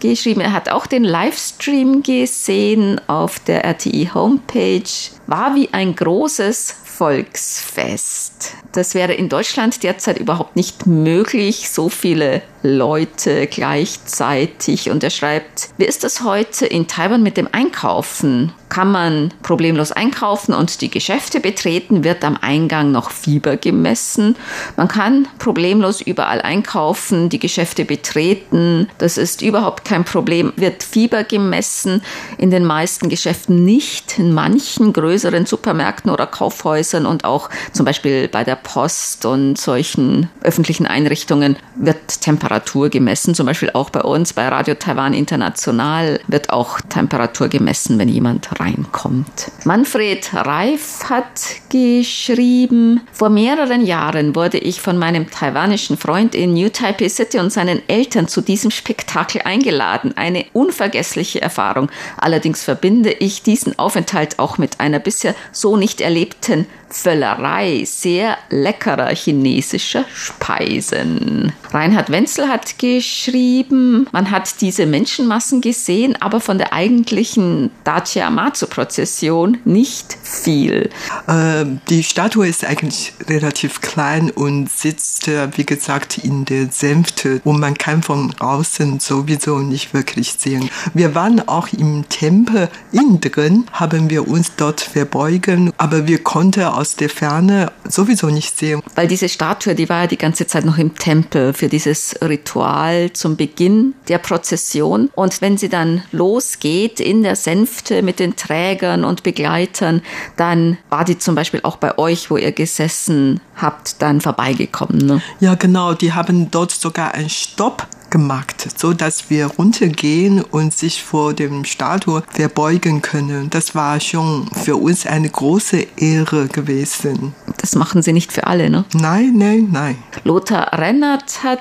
geschrieben, 0.00 0.40
er 0.40 0.52
hat 0.52 0.70
auch 0.70 0.86
den 0.86 1.04
Livestream 1.04 2.02
gesehen 2.02 3.00
auf 3.06 3.38
der 3.40 3.64
RTI 3.64 4.10
Homepage. 4.12 4.82
War 5.26 5.54
wie 5.54 5.68
ein 5.72 5.94
großes 5.94 6.74
Volksfest. 7.00 8.56
Das 8.72 8.94
wäre 8.94 9.14
in 9.14 9.30
Deutschland 9.30 9.82
derzeit 9.84 10.18
überhaupt 10.18 10.54
nicht 10.54 10.86
möglich, 10.86 11.70
so 11.70 11.88
viele 11.88 12.42
Leute 12.62 13.46
gleichzeitig. 13.46 14.90
Und 14.90 15.02
er 15.02 15.10
schreibt, 15.10 15.70
wie 15.76 15.84
ist 15.84 16.04
es 16.04 16.22
heute 16.22 16.66
in 16.66 16.86
Taiwan 16.86 17.22
mit 17.22 17.36
dem 17.36 17.48
Einkaufen? 17.50 18.52
Kann 18.68 18.92
man 18.92 19.34
problemlos 19.42 19.90
einkaufen 19.90 20.54
und 20.54 20.80
die 20.80 20.90
Geschäfte 20.90 21.40
betreten? 21.40 22.04
Wird 22.04 22.22
am 22.24 22.38
Eingang 22.40 22.92
noch 22.92 23.10
Fieber 23.10 23.56
gemessen? 23.56 24.36
Man 24.76 24.86
kann 24.86 25.26
problemlos 25.38 26.00
überall 26.00 26.40
einkaufen, 26.40 27.30
die 27.30 27.40
Geschäfte 27.40 27.84
betreten. 27.84 28.88
Das 28.98 29.18
ist 29.18 29.42
überhaupt 29.42 29.84
kein 29.84 30.04
Problem. 30.04 30.52
Wird 30.54 30.84
Fieber 30.84 31.24
gemessen? 31.24 32.00
In 32.38 32.52
den 32.52 32.64
meisten 32.64 33.08
Geschäften 33.08 33.64
nicht. 33.64 34.20
In 34.20 34.32
manchen 34.32 34.92
größeren 34.92 35.46
Supermärkten 35.46 36.10
oder 36.12 36.28
Kaufhäusern 36.28 37.06
und 37.06 37.24
auch 37.24 37.50
zum 37.72 37.84
Beispiel 37.84 38.28
bei 38.28 38.44
der 38.44 38.54
Post 38.54 39.24
und 39.24 39.58
solchen 39.58 40.30
öffentlichen 40.42 40.86
Einrichtungen 40.86 41.56
wird 41.74 42.20
Temperatur 42.20 42.49
gemessen. 42.90 43.34
Zum 43.34 43.46
Beispiel 43.46 43.70
auch 43.74 43.90
bei 43.90 44.00
uns 44.00 44.32
bei 44.32 44.48
Radio 44.48 44.74
Taiwan 44.74 45.14
International 45.14 46.20
wird 46.26 46.50
auch 46.50 46.80
Temperatur 46.80 47.48
gemessen, 47.48 47.98
wenn 47.98 48.08
jemand 48.08 48.60
reinkommt. 48.60 49.50
Manfred 49.64 50.32
Reif 50.34 51.04
hat 51.08 51.40
geschrieben, 51.68 53.02
vor 53.12 53.28
mehreren 53.28 53.84
Jahren 53.84 54.34
wurde 54.34 54.58
ich 54.58 54.80
von 54.80 54.98
meinem 54.98 55.30
taiwanischen 55.30 55.96
Freund 55.96 56.34
in 56.34 56.54
New 56.54 56.68
Taipei 56.68 57.08
City 57.08 57.38
und 57.38 57.52
seinen 57.52 57.82
Eltern 57.88 58.28
zu 58.28 58.40
diesem 58.40 58.70
Spektakel 58.70 59.42
eingeladen. 59.42 60.16
Eine 60.16 60.46
unvergessliche 60.52 61.40
Erfahrung. 61.40 61.90
Allerdings 62.16 62.64
verbinde 62.64 63.12
ich 63.12 63.42
diesen 63.42 63.78
Aufenthalt 63.78 64.38
auch 64.38 64.58
mit 64.58 64.80
einer 64.80 64.98
bisher 64.98 65.34
so 65.52 65.76
nicht 65.76 66.00
erlebten 66.00 66.66
Völlerei 66.90 67.84
sehr 67.86 68.36
leckerer 68.50 69.14
chinesischer 69.14 70.04
Speisen. 70.12 71.52
Reinhard 71.70 72.10
Wenzel 72.10 72.48
hat 72.48 72.78
geschrieben, 72.78 74.08
man 74.12 74.30
hat 74.30 74.60
diese 74.60 74.86
Menschenmassen 74.86 75.60
gesehen, 75.60 76.20
aber 76.20 76.40
von 76.40 76.58
der 76.58 76.72
eigentlichen 76.72 77.70
Dacia 77.84 78.26
Amazu-Prozession 78.26 79.58
nicht 79.64 80.16
viel. 80.22 80.90
Ähm, 81.28 81.80
die 81.88 82.02
Statue 82.02 82.48
ist 82.48 82.64
eigentlich 82.64 83.12
relativ 83.28 83.80
klein 83.80 84.30
und 84.30 84.70
sitzt, 84.70 85.28
äh, 85.28 85.48
wie 85.56 85.64
gesagt, 85.64 86.18
in 86.18 86.44
der 86.44 86.68
Sänfte 86.70 87.40
und 87.44 87.60
man 87.60 87.74
kann 87.74 88.02
von 88.02 88.34
außen 88.40 88.98
sowieso 89.00 89.58
nicht 89.58 89.94
wirklich 89.94 90.32
sehen. 90.38 90.68
Wir 90.94 91.14
waren 91.14 91.46
auch 91.48 91.68
im 91.72 92.08
Tempel 92.08 92.68
innen 92.92 93.20
drin, 93.20 93.66
haben 93.72 94.10
wir 94.10 94.28
uns 94.28 94.52
dort 94.56 94.80
verbeugen, 94.80 95.72
aber 95.78 96.08
wir 96.08 96.22
konnten 96.22 96.64
aus 96.80 96.96
der 96.96 97.10
Ferne 97.10 97.70
sowieso 97.84 98.28
nicht 98.28 98.58
sehen. 98.58 98.80
Weil 98.94 99.06
diese 99.06 99.28
Statue, 99.28 99.74
die 99.74 99.88
war 99.90 100.02
ja 100.02 100.06
die 100.06 100.16
ganze 100.16 100.46
Zeit 100.46 100.64
noch 100.64 100.78
im 100.78 100.96
Tempel 100.96 101.52
für 101.52 101.68
dieses 101.68 102.16
Ritual 102.22 103.12
zum 103.12 103.36
Beginn 103.36 103.94
der 104.08 104.16
Prozession. 104.18 105.10
Und 105.14 105.42
wenn 105.42 105.58
sie 105.58 105.68
dann 105.68 106.02
losgeht 106.10 106.98
in 106.98 107.22
der 107.22 107.36
Sänfte 107.36 108.02
mit 108.02 108.18
den 108.18 108.34
Trägern 108.34 109.04
und 109.04 109.22
Begleitern, 109.22 110.00
dann 110.36 110.78
war 110.88 111.04
die 111.04 111.18
zum 111.18 111.34
Beispiel 111.34 111.60
auch 111.64 111.76
bei 111.76 111.98
euch, 111.98 112.30
wo 112.30 112.38
ihr 112.38 112.52
gesessen 112.52 113.40
habt, 113.56 114.00
dann 114.00 114.22
vorbeigekommen. 114.22 114.98
Ne? 114.98 115.22
Ja, 115.40 115.56
genau. 115.56 115.92
Die 115.92 116.14
haben 116.14 116.50
dort 116.50 116.70
sogar 116.70 117.12
einen 117.12 117.28
Stopp 117.28 117.86
gemacht, 118.10 118.68
so 118.76 118.92
dass 118.92 119.30
wir 119.30 119.46
runtergehen 119.46 120.42
und 120.42 120.74
sich 120.74 121.02
vor 121.02 121.32
dem 121.32 121.64
Statue 121.64 122.22
verbeugen 122.28 123.02
können. 123.02 123.50
Das 123.50 123.74
war 123.74 124.00
schon 124.00 124.48
für 124.64 124.76
uns 124.76 125.06
eine 125.06 125.28
große 125.28 125.86
Ehre 125.96 126.48
gewesen. 126.48 127.34
Das 127.58 127.74
machen 127.74 128.02
sie 128.02 128.12
nicht 128.12 128.32
für 128.32 128.46
alle, 128.46 128.70
ne? 128.70 128.84
Nein, 128.94 129.34
nein, 129.36 129.68
nein. 129.70 129.96
Lothar 130.24 130.78
Rennert 130.78 131.42
hat 131.42 131.60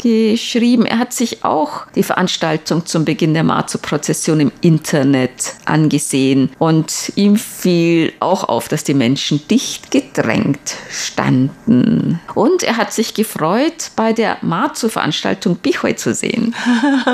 geschrieben, 0.00 0.86
er 0.86 0.98
hat 0.98 1.12
sich 1.12 1.44
auch 1.44 1.86
die 1.94 2.02
Veranstaltung 2.02 2.86
zum 2.86 3.04
Beginn 3.04 3.34
der 3.34 3.44
Marzu-Prozession 3.44 4.40
im 4.40 4.52
Internet 4.60 5.54
angesehen 5.64 6.50
und 6.58 7.12
ihm 7.16 7.36
fiel 7.36 8.12
auch 8.20 8.44
auf, 8.44 8.68
dass 8.68 8.82
die 8.82 8.94
Menschen 8.94 9.46
dicht 9.48 9.90
gedrängt 9.90 10.76
standen. 10.90 12.20
Und 12.34 12.62
er 12.62 12.76
hat 12.76 12.92
sich 12.92 13.14
gefreut, 13.14 13.90
bei 13.96 14.12
der 14.12 14.38
Marzu-Veranstaltung 14.40 15.56
Bichoi 15.56 15.94
zu 15.94 16.14
sehen. 16.14 16.54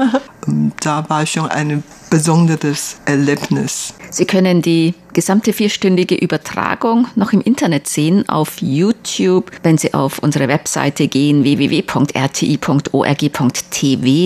da 0.81 1.05
war 1.09 1.27
schon 1.27 1.51
ein 1.51 1.83
besonderes 2.11 2.97
Erlebnis. 3.05 3.95
Sie 4.11 4.25
können 4.25 4.63
die 4.63 4.95
gesamte 5.13 5.53
vierstündige 5.53 6.15
Übertragung 6.15 7.07
noch 7.17 7.33
im 7.33 7.41
Internet 7.41 7.89
sehen 7.89 8.29
auf 8.29 8.61
YouTube. 8.61 9.51
Wenn 9.63 9.79
Sie 9.79 9.95
auf 9.95 10.19
unsere 10.19 10.49
Webseite 10.49 11.09
gehen, 11.09 11.43
www.rti.org.tv, 11.43 12.03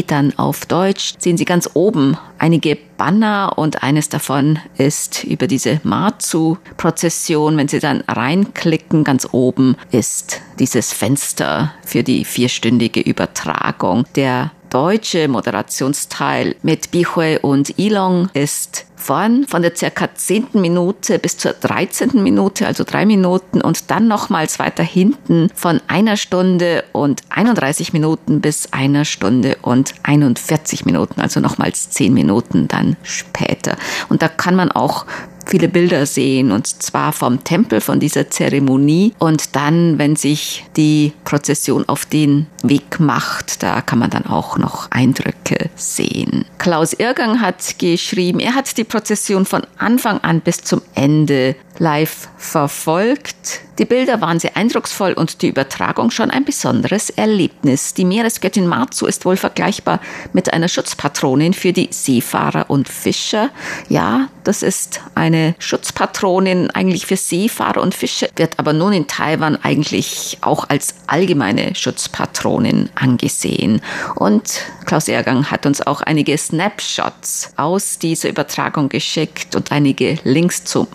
dann 0.06 0.38
auf 0.38 0.66
Deutsch, 0.66 1.14
sehen 1.18 1.36
Sie 1.36 1.44
ganz 1.44 1.70
oben 1.74 2.16
einige 2.38 2.76
Banner 2.96 3.54
und 3.56 3.82
eines 3.82 4.08
davon 4.08 4.58
ist 4.76 5.24
über 5.24 5.46
diese 5.46 5.80
Matsu-Prozession. 5.84 7.56
Wenn 7.56 7.68
Sie 7.68 7.78
dann 7.78 8.02
reinklicken, 8.08 9.04
ganz 9.04 9.28
oben 9.32 9.76
ist 9.90 10.40
dieses 10.58 10.92
Fenster 10.92 11.72
für 11.84 12.02
die 12.02 12.24
vierstündige 12.24 13.00
Übertragung. 13.00 14.04
Der 14.16 14.50
deutsche 14.70 15.28
Moderationsteil 15.28 16.56
mit 16.62 16.90
Bihui 16.90 17.38
und 17.42 17.78
Ilong 17.78 18.30
ist 18.32 18.86
vorn 19.00 19.46
von 19.46 19.62
der 19.62 19.74
circa 19.74 20.14
10. 20.14 20.48
Minute 20.54 21.18
bis 21.18 21.36
zur 21.36 21.52
13. 21.52 22.22
Minute, 22.22 22.66
also 22.66 22.84
drei 22.84 23.06
Minuten 23.06 23.60
und 23.60 23.90
dann 23.90 24.06
nochmals 24.08 24.58
weiter 24.58 24.82
hinten 24.82 25.48
von 25.54 25.80
einer 25.88 26.16
Stunde 26.16 26.84
und 26.92 27.22
31 27.30 27.92
Minuten 27.92 28.40
bis 28.40 28.72
einer 28.72 29.04
Stunde 29.04 29.56
und 29.62 29.94
41 30.02 30.84
Minuten, 30.84 31.20
also 31.20 31.40
nochmals 31.40 31.90
10 31.90 32.12
Minuten 32.12 32.68
dann 32.68 32.96
später. 33.02 33.76
Und 34.08 34.22
da 34.22 34.28
kann 34.28 34.54
man 34.54 34.70
auch 34.70 35.06
viele 35.50 35.68
Bilder 35.68 36.06
sehen 36.06 36.52
und 36.52 36.66
zwar 36.66 37.12
vom 37.12 37.42
Tempel, 37.42 37.80
von 37.80 38.00
dieser 38.00 38.30
Zeremonie 38.30 39.12
und 39.18 39.56
dann, 39.56 39.98
wenn 39.98 40.16
sich 40.16 40.64
die 40.76 41.12
Prozession 41.24 41.88
auf 41.88 42.06
den 42.06 42.46
Weg 42.62 43.00
macht, 43.00 43.62
da 43.62 43.80
kann 43.80 43.98
man 43.98 44.10
dann 44.10 44.26
auch 44.26 44.58
noch 44.58 44.90
Eindrücke 44.90 45.68
sehen. 45.74 46.44
Klaus 46.58 46.92
Irgang 46.92 47.40
hat 47.40 47.78
geschrieben, 47.78 48.38
er 48.38 48.54
hat 48.54 48.76
die 48.78 48.84
Prozession 48.84 49.44
von 49.44 49.62
Anfang 49.76 50.20
an 50.20 50.40
bis 50.40 50.62
zum 50.62 50.82
Ende 50.94 51.56
live 51.80 52.28
verfolgt. 52.36 53.62
Die 53.80 53.86
Bilder 53.86 54.20
waren 54.20 54.38
sehr 54.38 54.58
eindrucksvoll 54.58 55.14
und 55.14 55.40
die 55.40 55.48
Übertragung 55.48 56.10
schon 56.10 56.30
ein 56.30 56.44
besonderes 56.44 57.08
Erlebnis. 57.08 57.94
Die 57.94 58.04
Meeresgöttin 58.04 58.66
Matsu 58.66 59.06
ist 59.06 59.24
wohl 59.24 59.38
vergleichbar 59.38 60.00
mit 60.34 60.52
einer 60.52 60.68
Schutzpatronin 60.68 61.54
für 61.54 61.72
die 61.72 61.88
Seefahrer 61.90 62.68
und 62.68 62.90
Fischer. 62.90 63.48
Ja, 63.88 64.28
das 64.44 64.62
ist 64.62 65.00
eine 65.14 65.54
Schutzpatronin 65.58 66.70
eigentlich 66.70 67.06
für 67.06 67.16
Seefahrer 67.16 67.80
und 67.80 67.94
Fischer, 67.94 68.28
wird 68.36 68.58
aber 68.58 68.74
nun 68.74 68.92
in 68.92 69.06
Taiwan 69.06 69.56
eigentlich 69.56 70.36
auch 70.42 70.68
als 70.68 70.96
allgemeine 71.06 71.74
Schutzpatronin 71.74 72.90
angesehen. 72.94 73.80
Und 74.14 74.60
Klaus 74.84 75.08
Ergang 75.08 75.50
hat 75.50 75.64
uns 75.64 75.80
auch 75.80 76.02
einige 76.02 76.36
Snapshots 76.36 77.52
aus 77.56 77.98
dieser 77.98 78.28
Übertragung 78.28 78.90
geschickt 78.90 79.56
und 79.56 79.72
einige 79.72 80.18
Links 80.24 80.64
zu 80.64 80.86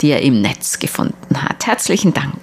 Die 0.00 0.10
er 0.10 0.22
im 0.22 0.40
Netz 0.40 0.78
gefunden 0.78 1.42
hat. 1.42 1.66
Herzlichen 1.66 2.12
Dank. 2.12 2.34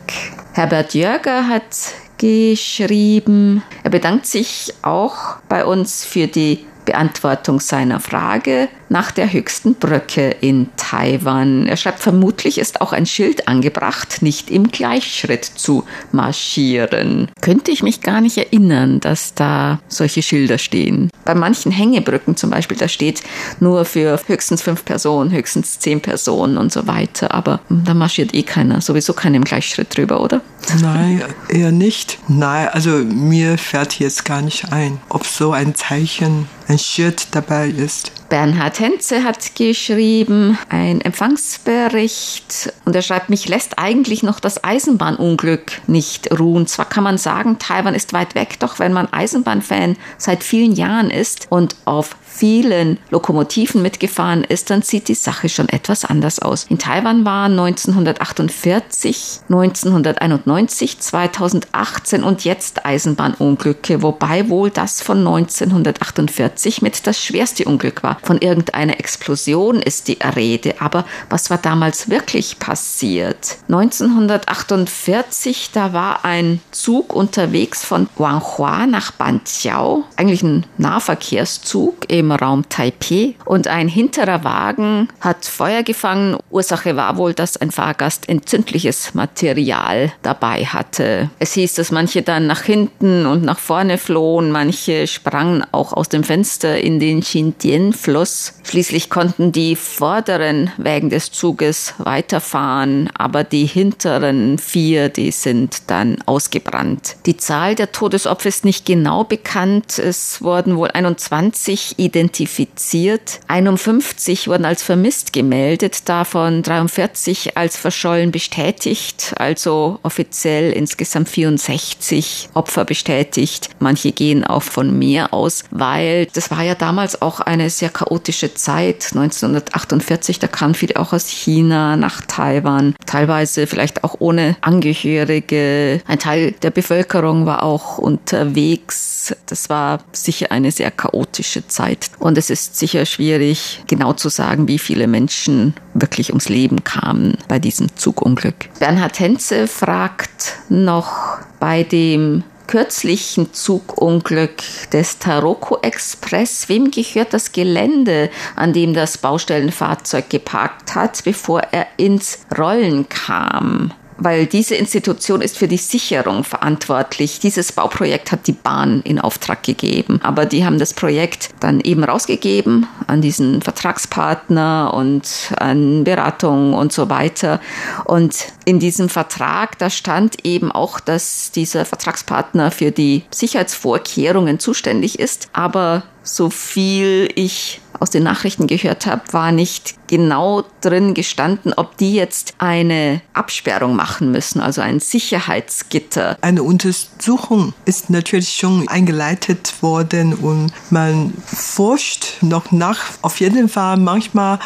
Herbert 0.54 0.94
Jörger 0.94 1.48
hat 1.48 1.94
geschrieben, 2.18 3.64
er 3.84 3.90
bedankt 3.90 4.28
sich 4.28 4.74
auch 4.84 5.38
bei 5.50 5.66
uns 5.66 6.06
für 6.06 6.28
die 6.28 6.66
Beantwortung 6.92 7.62
seiner 7.62 8.02
Frage 8.02 8.68
nach 8.90 9.12
der 9.12 9.32
höchsten 9.32 9.76
Brücke 9.76 10.36
in 10.42 10.68
Taiwan. 10.76 11.66
Er 11.66 11.78
schreibt, 11.78 12.00
vermutlich 12.00 12.58
ist 12.58 12.82
auch 12.82 12.92
ein 12.92 13.06
Schild 13.06 13.48
angebracht, 13.48 14.22
nicht 14.22 14.52
im 14.52 14.68
Gleichschritt 14.68 15.46
zu 15.46 15.86
marschieren. 16.12 17.30
Könnte 17.40 17.72
ich 17.72 17.82
mich 17.82 18.02
gar 18.02 18.20
nicht 18.20 18.38
erinnern, 18.38 19.00
dass 19.00 19.34
da 19.34 19.80
solche 19.88 20.22
Schilder 20.22 20.58
stehen. 20.58 21.10
Bei 21.24 21.34
manchen 21.34 21.72
Hängebrücken 21.72 22.36
zum 22.36 22.50
Beispiel, 22.50 22.76
da 22.76 22.90
steht 22.90 23.24
nur 23.62 23.86
für 23.86 24.20
höchstens 24.28 24.62
fünf 24.62 24.84
Personen, 24.84 25.32
höchstens 25.32 25.80
zehn 25.80 26.02
Personen 26.02 26.58
und 26.58 26.74
so 26.74 26.88
weiter. 26.88 27.34
Aber 27.34 27.62
da 27.70 27.94
marschiert 27.94 28.34
eh 28.34 28.44
keiner, 28.44 28.82
sowieso 28.82 29.14
keiner 29.14 29.38
im 29.38 29.46
Gleichschritt 29.46 29.96
drüber, 29.96 30.20
oder? 30.20 30.42
Nein, 30.82 31.24
eher 31.50 31.72
nicht. 31.72 32.20
Nein, 32.28 32.70
also 32.70 32.92
mir 32.92 33.58
fährt 33.58 34.00
jetzt 34.00 34.26
gar 34.26 34.42
nicht 34.42 34.72
ein, 34.72 35.00
ob 35.10 35.26
so 35.26 35.52
ein 35.52 35.76
Zeichen, 35.76 36.48
ein 36.68 36.80
Schild 36.80 37.28
dabei 37.36 37.68
ist. 37.70 38.12
Bernhard 38.30 38.80
Henze 38.80 39.24
hat 39.26 39.56
geschrieben, 39.56 40.58
ein 40.70 41.02
Empfangsbericht 41.02 42.72
und 42.86 42.96
er 42.96 43.02
schreibt, 43.02 43.30
mich 43.30 43.50
lässt 43.50 43.78
eigentlich 43.78 44.24
noch 44.24 44.40
das 44.40 44.64
Eisenbahnunglück 44.64 45.82
nicht 45.88 46.32
ruhen. 46.40 46.66
Zwar 46.66 46.86
kann 46.86 47.04
man 47.04 47.18
sagen, 47.18 47.60
Taiwan 47.60 47.94
ist 47.94 48.14
weit 48.14 48.34
weg, 48.34 48.58
doch 48.60 48.80
wenn 48.80 48.94
man 48.94 49.12
Eisenbahnfan 49.12 49.98
seit 50.18 50.46
vielen 50.46 50.72
Jahren 50.72 51.10
ist 51.10 51.48
und 51.50 51.76
auf 51.84 52.16
vielen 52.34 52.98
Lokomotiven 53.10 53.82
mitgefahren 53.82 54.44
ist, 54.44 54.70
dann 54.70 54.82
sieht 54.82 55.08
die 55.08 55.16
Sache 55.16 55.50
schon 55.50 55.70
etwas 55.70 56.06
anders 56.06 56.40
aus. 56.40 56.66
In 56.70 56.80
Taiwan 56.80 57.26
waren 57.26 57.60
1948, 57.60 59.42
1991, 59.50 61.00
2018 61.00 62.24
und 62.24 62.44
jetzt 62.44 62.86
Eisenbahnunglücke, 62.86 64.02
wobei 64.02 64.50
wohl 64.50 64.70
das 64.70 65.02
von 65.02 65.20
1948 65.20 66.82
mit 66.82 67.06
das 67.06 67.22
schwerste 67.22 67.66
Unglück 67.66 68.04
war. 68.04 68.18
Von 68.24 68.40
irgendeiner 68.40 69.00
Explosion 69.00 69.82
ist 69.82 70.08
die 70.08 70.20
Rede, 70.36 70.76
aber 70.80 71.06
was 71.30 71.50
war 71.50 71.58
damals 71.58 72.10
wirklich 72.10 72.60
passiert? 72.60 73.58
1948, 73.68 75.72
da 75.74 75.94
war 75.94 76.26
ein 76.26 76.62
Zug 76.72 77.14
unterwegs 77.14 77.84
von 77.84 78.08
Guanghua 78.16 78.88
nach 78.88 79.12
Banqiao, 79.12 80.06
eigentlich 80.16 80.44
ein 80.44 80.66
Nahverkehrszug 80.78 82.10
im 82.22 82.32
Raum 82.32 82.70
Taipei 82.70 83.36
und 83.46 83.68
ein 83.68 83.88
hinterer 83.88 84.44
Wagen 84.44 85.10
hat 85.20 85.46
Feuer 85.46 85.84
gefangen. 85.84 86.38
Ursache 86.50 86.96
war 86.96 87.18
wohl, 87.18 87.34
dass 87.34 87.58
ein 87.58 87.72
Fahrgast 87.72 88.30
entzündliches 88.30 89.14
Material 89.14 90.14
dabei 90.22 90.66
hatte. 90.66 91.30
Es 91.40 91.54
hieß, 91.54 91.74
dass 91.74 91.92
manche 91.92 92.22
dann 92.22 92.48
nach 92.48 92.62
hinten 92.62 93.26
und 93.26 93.44
nach 93.44 93.60
vorne 93.60 93.98
flohen, 93.98 94.52
manche 94.52 95.08
sprangen 95.08 95.66
auch 95.72 95.94
aus 95.94 96.10
dem 96.10 96.24
Fenster 96.24 96.80
in 96.80 97.00
den 97.00 97.22
Xindian-Fluss. 97.22 98.54
Schließlich 98.64 99.10
konnten 99.10 99.52
die 99.52 99.76
vorderen 99.76 100.72
Wägen 100.78 101.10
des 101.10 101.32
Zuges 101.32 101.96
weiterfahren, 101.98 103.10
aber 103.18 103.44
die 103.44 103.66
hinteren 103.66 104.60
vier, 104.60 105.10
die 105.10 105.32
sind 105.32 105.90
dann 105.90 106.22
ausgebrannt. 106.26 107.16
Die 107.26 107.38
Zahl 107.38 107.76
der 107.76 107.92
Todesopfer 107.92 108.50
ist 108.50 108.64
nicht 108.64 108.86
genau 108.86 109.24
bekannt. 109.24 109.98
Es 109.98 110.42
wurden 110.42 110.78
wohl 110.78 110.90
21 110.90 111.96
identifiziert. 112.12 113.40
51 113.48 114.48
wurden 114.48 114.66
als 114.66 114.84
vermisst 114.84 115.32
gemeldet, 115.32 116.10
davon 116.10 116.62
43 116.62 117.56
als 117.56 117.78
verschollen 117.78 118.32
bestätigt, 118.32 119.34
also 119.38 120.00
offiziell 120.04 120.72
insgesamt 120.74 121.30
64 121.30 122.50
Opfer 122.54 122.84
bestätigt. 122.84 123.70
Manche 123.80 124.12
gehen 124.12 124.44
auch 124.44 124.64
von 124.64 124.98
mehr 124.98 125.34
aus, 125.34 125.64
weil 125.72 126.26
das 126.34 126.52
war 126.52 126.64
ja 126.64 126.76
damals 126.76 127.22
auch 127.22 127.40
eine 127.40 127.70
sehr 127.70 127.90
chaotische 127.90 128.54
Zeit. 128.54 129.10
1948, 129.14 130.40
da 130.40 130.48
kamen 130.48 130.76
viele 130.76 130.98
auch 130.98 131.14
aus 131.14 131.30
China 131.30 131.96
nach 131.96 132.22
Taiwan, 132.28 132.96
teilweise 133.06 133.68
vielleicht 133.68 134.04
auch 134.04 134.16
ohne 134.20 134.58
Angehörige. 134.60 136.02
Ein 136.08 136.20
Teil 136.20 136.52
der 136.62 136.72
Bevölkerung 136.72 137.46
war 137.46 137.64
auch 137.64 137.98
unterwegs. 137.98 139.34
Das 139.46 139.70
war 139.70 140.00
sicher 140.12 140.52
eine 140.52 140.72
sehr 140.72 140.92
chaotische 140.92 141.68
Zeit. 141.68 142.01
Und 142.20 142.38
es 142.38 142.50
ist 142.50 142.78
sicher 142.78 143.06
schwierig, 143.06 143.84
genau 143.88 144.14
zu 144.14 144.30
sagen, 144.30 144.68
wie 144.68 144.80
viele 144.80 145.08
Menschen 145.08 145.74
wirklich 145.94 146.30
ums 146.30 146.50
Leben 146.50 146.84
kamen 146.84 147.38
bei 147.48 147.60
diesem 147.60 147.96
Zugunglück. 147.96 148.70
Bernhard 148.80 149.20
Henze 149.20 149.68
fragt 149.68 150.58
noch 150.70 151.40
bei 151.60 151.84
dem 151.84 152.44
kürzlichen 152.68 153.54
Zugunglück 153.54 154.64
des 154.94 155.20
Taroko 155.20 155.80
Express. 155.82 156.70
Wem 156.70 156.90
gehört 156.90 157.34
das 157.34 157.52
Gelände, 157.52 158.30
an 158.56 158.72
dem 158.72 158.94
das 158.94 159.18
Baustellenfahrzeug 159.18 160.30
geparkt 160.30 160.96
hat, 160.96 161.22
bevor 161.26 161.60
er 161.72 161.88
ins 161.98 162.40
Rollen 162.58 163.10
kam? 163.10 163.92
Weil 164.24 164.46
diese 164.46 164.76
Institution 164.76 165.42
ist 165.42 165.58
für 165.58 165.68
die 165.68 165.78
Sicherung 165.78 166.44
verantwortlich. 166.44 167.40
Dieses 167.40 167.72
Bauprojekt 167.72 168.32
hat 168.32 168.48
die 168.48 168.52
Bahn 168.54 169.02
in 169.02 169.20
Auftrag 169.20 169.64
gegeben, 169.64 170.20
aber 170.24 170.46
die 170.46 170.64
haben 170.64 170.80
das 170.80 170.94
Projekt 170.94 171.50
dann 171.60 171.82
eben 171.82 172.04
rausgegeben 172.04 172.88
an 173.08 173.22
diesen 173.22 173.62
Vertragspartner 173.62 174.94
und 174.94 175.52
an 175.58 176.04
Beratung 176.04 176.74
und 176.74 176.94
so 176.94 177.10
weiter. 177.10 177.60
Und 178.06 178.54
in 178.66 178.80
diesem 178.80 179.10
Vertrag, 179.10 179.78
da 179.80 179.90
stand 179.90 180.46
eben 180.46 180.72
auch, 180.72 181.00
dass 181.00 181.52
dieser 181.52 181.86
Vertragspartner 181.86 182.72
für 182.72 182.92
die 182.92 183.24
Sicherheitsvorkehrungen 183.32 184.60
zuständig 184.60 185.20
ist, 185.20 185.50
aber 185.54 186.04
so 186.24 186.50
viel 186.50 187.30
ich 187.36 187.82
aus 188.02 188.10
den 188.10 188.24
Nachrichten 188.24 188.68
gehört 188.68 189.06
habe, 189.06 189.22
war 189.32 189.52
nicht 189.52 189.96
genau 190.08 190.64
drin 190.82 191.14
gestanden, 191.14 191.74
ob 191.76 191.98
die 191.98 192.16
jetzt 192.16 192.56
eine 192.58 193.22
Absperrung 193.34 193.96
machen 193.96 194.32
müssen, 194.32 194.60
also 194.60 194.82
ein 194.82 195.00
Sicherheitsgitter. 195.00 196.38
Eine 196.42 196.64
Untersuchung 196.64 197.74
ist 197.86 198.10
natürlich 198.10 198.54
schon 198.54 198.88
eingeleitet 198.88 199.74
worden 199.82 200.34
und 200.34 200.74
man 200.90 201.34
forscht 201.46 202.42
noch 202.42 202.72
nach. 202.72 203.00
Auf 203.22 203.40
jeden 203.40 203.70
Fall 203.70 203.98
manchmal 203.98 204.60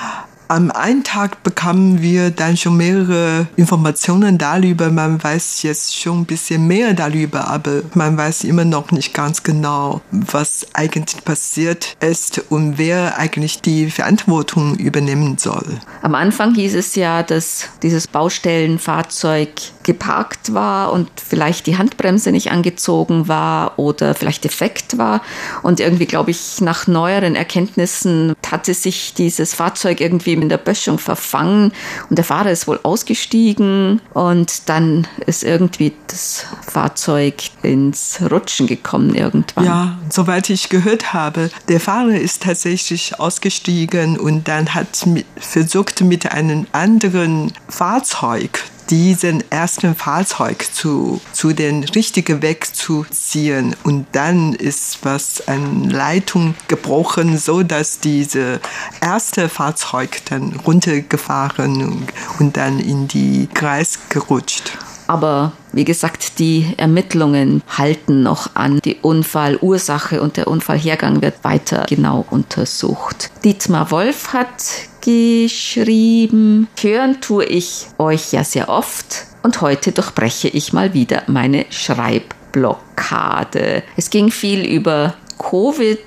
am 0.48 0.72
einen 0.72 1.04
Tag 1.04 1.44
bekamen 1.44 2.02
wir 2.02 2.30
dann 2.30 2.58
schon 2.58 2.78
mehrere 2.78 3.48
Informationen 3.56 4.38
darüber. 4.38 4.90
Man 4.90 5.24
weiß 5.24 5.64
jetzt 5.64 5.96
schon 5.96 6.22
ein 6.22 6.26
bisschen 6.26 6.68
mehr 6.68 6.94
darüber, 6.94 7.48
aber 7.48 7.82
man 7.94 8.18
weiß 8.18 8.44
immer 8.44 8.66
noch 8.66 8.92
nicht 8.92 9.14
ganz 9.14 9.44
genau, 9.44 10.02
was 10.12 10.68
eigentlich 10.74 11.24
passiert 11.24 11.96
ist 12.00 12.44
und 12.50 12.78
wer 12.78 13.18
eigentlich 13.18 13.62
die 13.62 13.90
Verantwortung 13.90 14.76
übernehmen 14.76 15.38
soll. 15.38 15.66
Am 16.02 16.16
Anfang 16.16 16.54
hieß 16.56 16.76
es 16.76 16.96
ja, 16.96 17.24
dass 17.24 17.70
dieses 17.82 18.08
Baustellenfahrzeug 18.08 19.50
geparkt 19.84 20.54
war 20.54 20.92
und 20.92 21.10
vielleicht 21.16 21.68
die 21.68 21.78
Handbremse 21.78 22.32
nicht 22.32 22.52
angezogen 22.52 23.28
war 23.28 23.78
oder 23.78 24.16
vielleicht 24.16 24.44
defekt 24.44 24.98
war. 24.98 25.22
Und 25.62 25.80
irgendwie, 25.80 26.08
glaube 26.08 26.32
ich, 26.32 26.60
nach 26.62 26.88
neueren 26.88 27.36
Erkenntnissen 27.36 28.36
hatte 28.46 28.74
sich 28.74 29.14
dieses 29.14 29.54
Fahrzeug 29.54 30.02
irgendwie 30.02 30.35
in 30.42 30.50
der 30.50 30.58
Böschung 30.58 31.00
verfangen 31.00 31.72
und 32.10 32.18
der 32.18 32.26
Fahrer 32.26 32.52
ist 32.52 32.68
wohl 32.68 32.80
ausgestiegen 32.84 34.02
und 34.14 34.70
dann 34.70 35.08
ist 35.26 35.44
irgendwie 35.44 35.94
das 36.08 36.46
Fahrzeug 36.62 37.36
ins 37.64 38.20
Rutschen 38.32 38.68
gekommen 38.68 39.16
irgendwann. 39.16 39.66
Ja, 39.66 39.98
soweit 40.10 40.50
ich 40.50 40.70
gehört 40.70 41.14
habe, 41.14 41.50
der 41.68 41.80
Fahrer 41.80 42.16
ist 42.16 42.44
tatsächlich 42.44 43.20
ausgestiegen 43.20 44.18
und 44.18 44.48
dann 44.48 44.74
hat 44.74 45.06
versucht 45.38 46.02
mit 46.02 46.32
einem 46.32 46.68
anderen 46.72 47.54
Fahrzeug 47.70 48.64
diesen 48.90 49.44
ersten 49.52 49.96
Fahrzeug 49.96 50.66
zu, 50.74 51.22
zu 51.32 51.54
den 51.54 51.84
richtigen 51.84 52.42
Weg 52.42 52.76
zu 52.76 53.06
ziehen. 53.10 53.76
Und 53.84 54.08
dann 54.12 54.54
ist 54.54 55.00
was 55.04 55.48
an 55.48 55.90
Leitung 55.90 56.56
gebrochen, 56.68 57.38
so 57.38 57.64
dass 57.64 58.00
diese 58.00 58.60
erste 59.02 59.50
Fahrzeug 59.50 60.22
dann 60.30 60.54
runtergefahren 60.66 61.84
und, 61.84 62.08
und 62.40 62.58
dann 62.58 62.80
in 62.80 63.08
die 63.08 63.48
Kreis 63.54 64.00
gerutscht. 64.10 64.78
Aber 65.08 65.52
wie 65.72 65.86
gesagt, 65.86 66.40
die 66.40 66.74
Ermittlungen 66.78 67.62
halten 67.68 68.24
noch 68.24 68.56
an. 68.56 68.80
Die 68.84 68.98
Unfallursache 69.02 70.22
und 70.22 70.38
der 70.38 70.48
Unfallhergang 70.48 71.22
wird 71.22 71.44
weiter 71.44 71.86
genau 71.88 72.26
untersucht. 72.30 73.30
Dietmar 73.44 73.92
Wolf 73.92 74.34
hat 74.34 74.64
geschrieben, 75.06 76.68
hören 76.82 77.22
tue 77.22 77.46
ich 77.46 77.88
euch 77.98 78.34
ja 78.34 78.44
sehr 78.44 78.70
oft 78.70 79.26
und 79.44 79.62
heute 79.62 79.92
durchbreche 79.92 80.48
ich 80.48 80.74
mal 80.74 80.94
wieder 80.94 81.24
meine 81.28 81.66
Schreibblockade. 81.70 83.84
Es 83.96 84.10
ging 84.10 84.32
viel 84.32 84.66
über 84.66 85.14
Covid, 85.38 86.00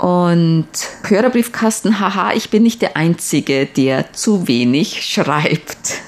und 0.00 0.66
Hörerbriefkasten, 1.06 2.00
haha, 2.00 2.32
ich 2.32 2.48
bin 2.48 2.62
nicht 2.62 2.80
der 2.80 2.96
Einzige, 2.96 3.66
der 3.66 4.14
zu 4.14 4.48
wenig 4.48 5.04
schreibt. 5.04 6.00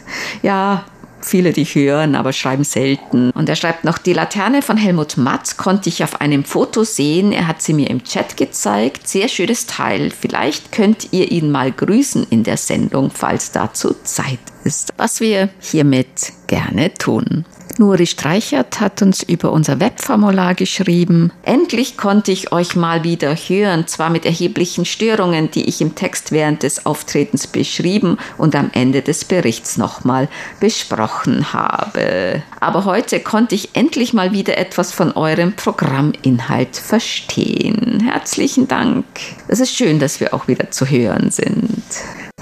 Ja, 0.42 0.86
viele, 1.24 1.52
die 1.52 1.64
hören, 1.64 2.14
aber 2.14 2.32
schreiben 2.32 2.64
selten. 2.64 3.30
Und 3.30 3.48
er 3.48 3.56
schreibt 3.56 3.84
noch, 3.84 3.98
die 3.98 4.12
Laterne 4.12 4.62
von 4.62 4.76
Helmut 4.76 5.16
Matt 5.16 5.56
konnte 5.56 5.88
ich 5.88 6.04
auf 6.04 6.20
einem 6.20 6.44
Foto 6.44 6.84
sehen. 6.84 7.32
Er 7.32 7.46
hat 7.46 7.62
sie 7.62 7.74
mir 7.74 7.90
im 7.90 8.04
Chat 8.04 8.36
gezeigt. 8.36 9.08
Sehr 9.08 9.28
schönes 9.28 9.66
Teil. 9.66 10.10
Vielleicht 10.10 10.72
könnt 10.72 11.12
ihr 11.12 11.30
ihn 11.30 11.50
mal 11.50 11.72
grüßen 11.72 12.26
in 12.30 12.44
der 12.44 12.56
Sendung, 12.56 13.10
falls 13.12 13.52
dazu 13.52 13.94
Zeit 14.04 14.38
ist. 14.64 14.92
Was 14.96 15.20
wir 15.20 15.48
hiermit 15.60 16.32
gerne 16.46 16.92
tun. 16.94 17.44
Nuri 17.78 18.06
Streichert 18.06 18.80
hat 18.80 19.02
uns 19.02 19.22
über 19.22 19.52
unser 19.52 19.80
Webformular 19.80 20.54
geschrieben. 20.54 21.32
Endlich 21.42 21.96
konnte 21.96 22.32
ich 22.32 22.52
euch 22.52 22.76
mal 22.76 23.04
wieder 23.04 23.34
hören, 23.34 23.86
zwar 23.86 24.10
mit 24.10 24.26
erheblichen 24.26 24.84
Störungen, 24.84 25.50
die 25.50 25.68
ich 25.68 25.80
im 25.80 25.94
Text 25.94 26.32
während 26.32 26.62
des 26.62 26.86
Auftretens 26.86 27.46
beschrieben 27.46 28.18
und 28.38 28.54
am 28.54 28.70
Ende 28.72 29.02
des 29.02 29.24
Berichts 29.24 29.76
nochmal 29.76 30.28
besprochen 30.60 31.52
habe. 31.52 32.42
Aber 32.60 32.84
heute 32.84 33.20
konnte 33.20 33.54
ich 33.54 33.70
endlich 33.74 34.12
mal 34.12 34.32
wieder 34.32 34.58
etwas 34.58 34.92
von 34.92 35.12
eurem 35.12 35.54
Programminhalt 35.54 36.76
verstehen. 36.76 38.00
Herzlichen 38.00 38.68
Dank. 38.68 39.04
Es 39.48 39.60
ist 39.60 39.74
schön, 39.74 39.98
dass 39.98 40.20
wir 40.20 40.34
auch 40.34 40.48
wieder 40.48 40.70
zu 40.70 40.86
hören 40.86 41.30
sind. 41.30 41.82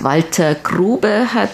Walter 0.01 0.55
Grube 0.55 1.35
hat 1.35 1.51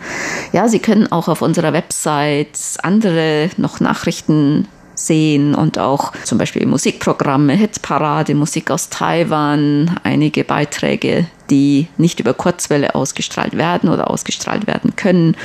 Ja, 0.52 0.68
Sie 0.68 0.80
können 0.80 1.12
auch 1.12 1.28
auf 1.28 1.44
unserer 1.44 1.74
Website 1.74 2.58
andere 2.82 3.52
noch 3.58 3.80
Nachrichten 3.80 4.68
sehen 4.98 5.56
und 5.56 5.80
auch 5.80 6.12
zum 6.24 6.38
Beispiel 6.38 6.66
Musikprogramme, 6.66 7.54
Hitparade, 7.54 8.36
Musik 8.36 8.72
aus 8.72 8.90
Taiwan, 8.90 10.00
einige 10.04 10.44
Beiträge, 10.44 11.28
die 11.50 11.88
nicht 11.98 12.20
über 12.20 12.34
Kurzwelle 12.34 12.96
ausgestrahlt 12.96 13.58
werden 13.58 13.90
oder 13.90 14.10
ausgestrahlt 14.10 14.68
werden 14.68 14.96
können. 14.96 15.36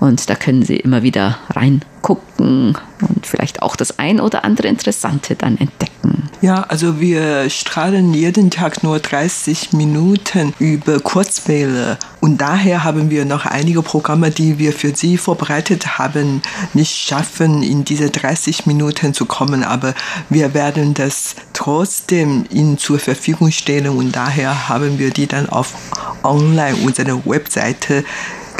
Und 0.00 0.30
da 0.30 0.34
können 0.34 0.62
Sie 0.62 0.76
immer 0.76 1.02
wieder 1.02 1.38
reingucken 1.50 2.76
und 3.02 3.26
vielleicht 3.26 3.62
auch 3.62 3.76
das 3.76 3.98
ein 3.98 4.20
oder 4.20 4.44
andere 4.44 4.68
Interessante 4.68 5.34
dann 5.36 5.58
entdecken. 5.58 6.30
Ja, 6.42 6.62
also 6.62 7.00
wir 7.00 7.50
strahlen 7.50 8.14
jeden 8.14 8.50
Tag 8.50 8.82
nur 8.82 8.98
30 8.98 9.74
Minuten 9.74 10.54
über 10.58 10.98
Kurzwelle 10.98 11.98
und 12.20 12.40
daher 12.40 12.82
haben 12.82 13.10
wir 13.10 13.26
noch 13.26 13.44
einige 13.44 13.82
Programme, 13.82 14.30
die 14.30 14.58
wir 14.58 14.72
für 14.72 14.96
Sie 14.96 15.18
vorbereitet 15.18 15.98
haben, 15.98 16.40
nicht 16.72 16.96
schaffen, 16.96 17.62
in 17.62 17.84
diese 17.84 18.08
30 18.08 18.64
Minuten 18.64 19.12
zu 19.12 19.26
kommen, 19.26 19.64
aber 19.64 19.92
wir 20.30 20.54
werden 20.54 20.94
das 20.94 21.36
trotzdem 21.52 22.46
Ihnen 22.50 22.78
zur 22.78 22.98
Verfügung 22.98 23.50
stellen 23.50 23.88
und 23.90 24.16
daher 24.16 24.70
haben 24.70 24.98
wir 24.98 25.10
die 25.10 25.26
dann 25.26 25.39
auf 25.48 25.74
online 26.22 26.76
unserer 26.84 27.24
Webseite 27.24 28.04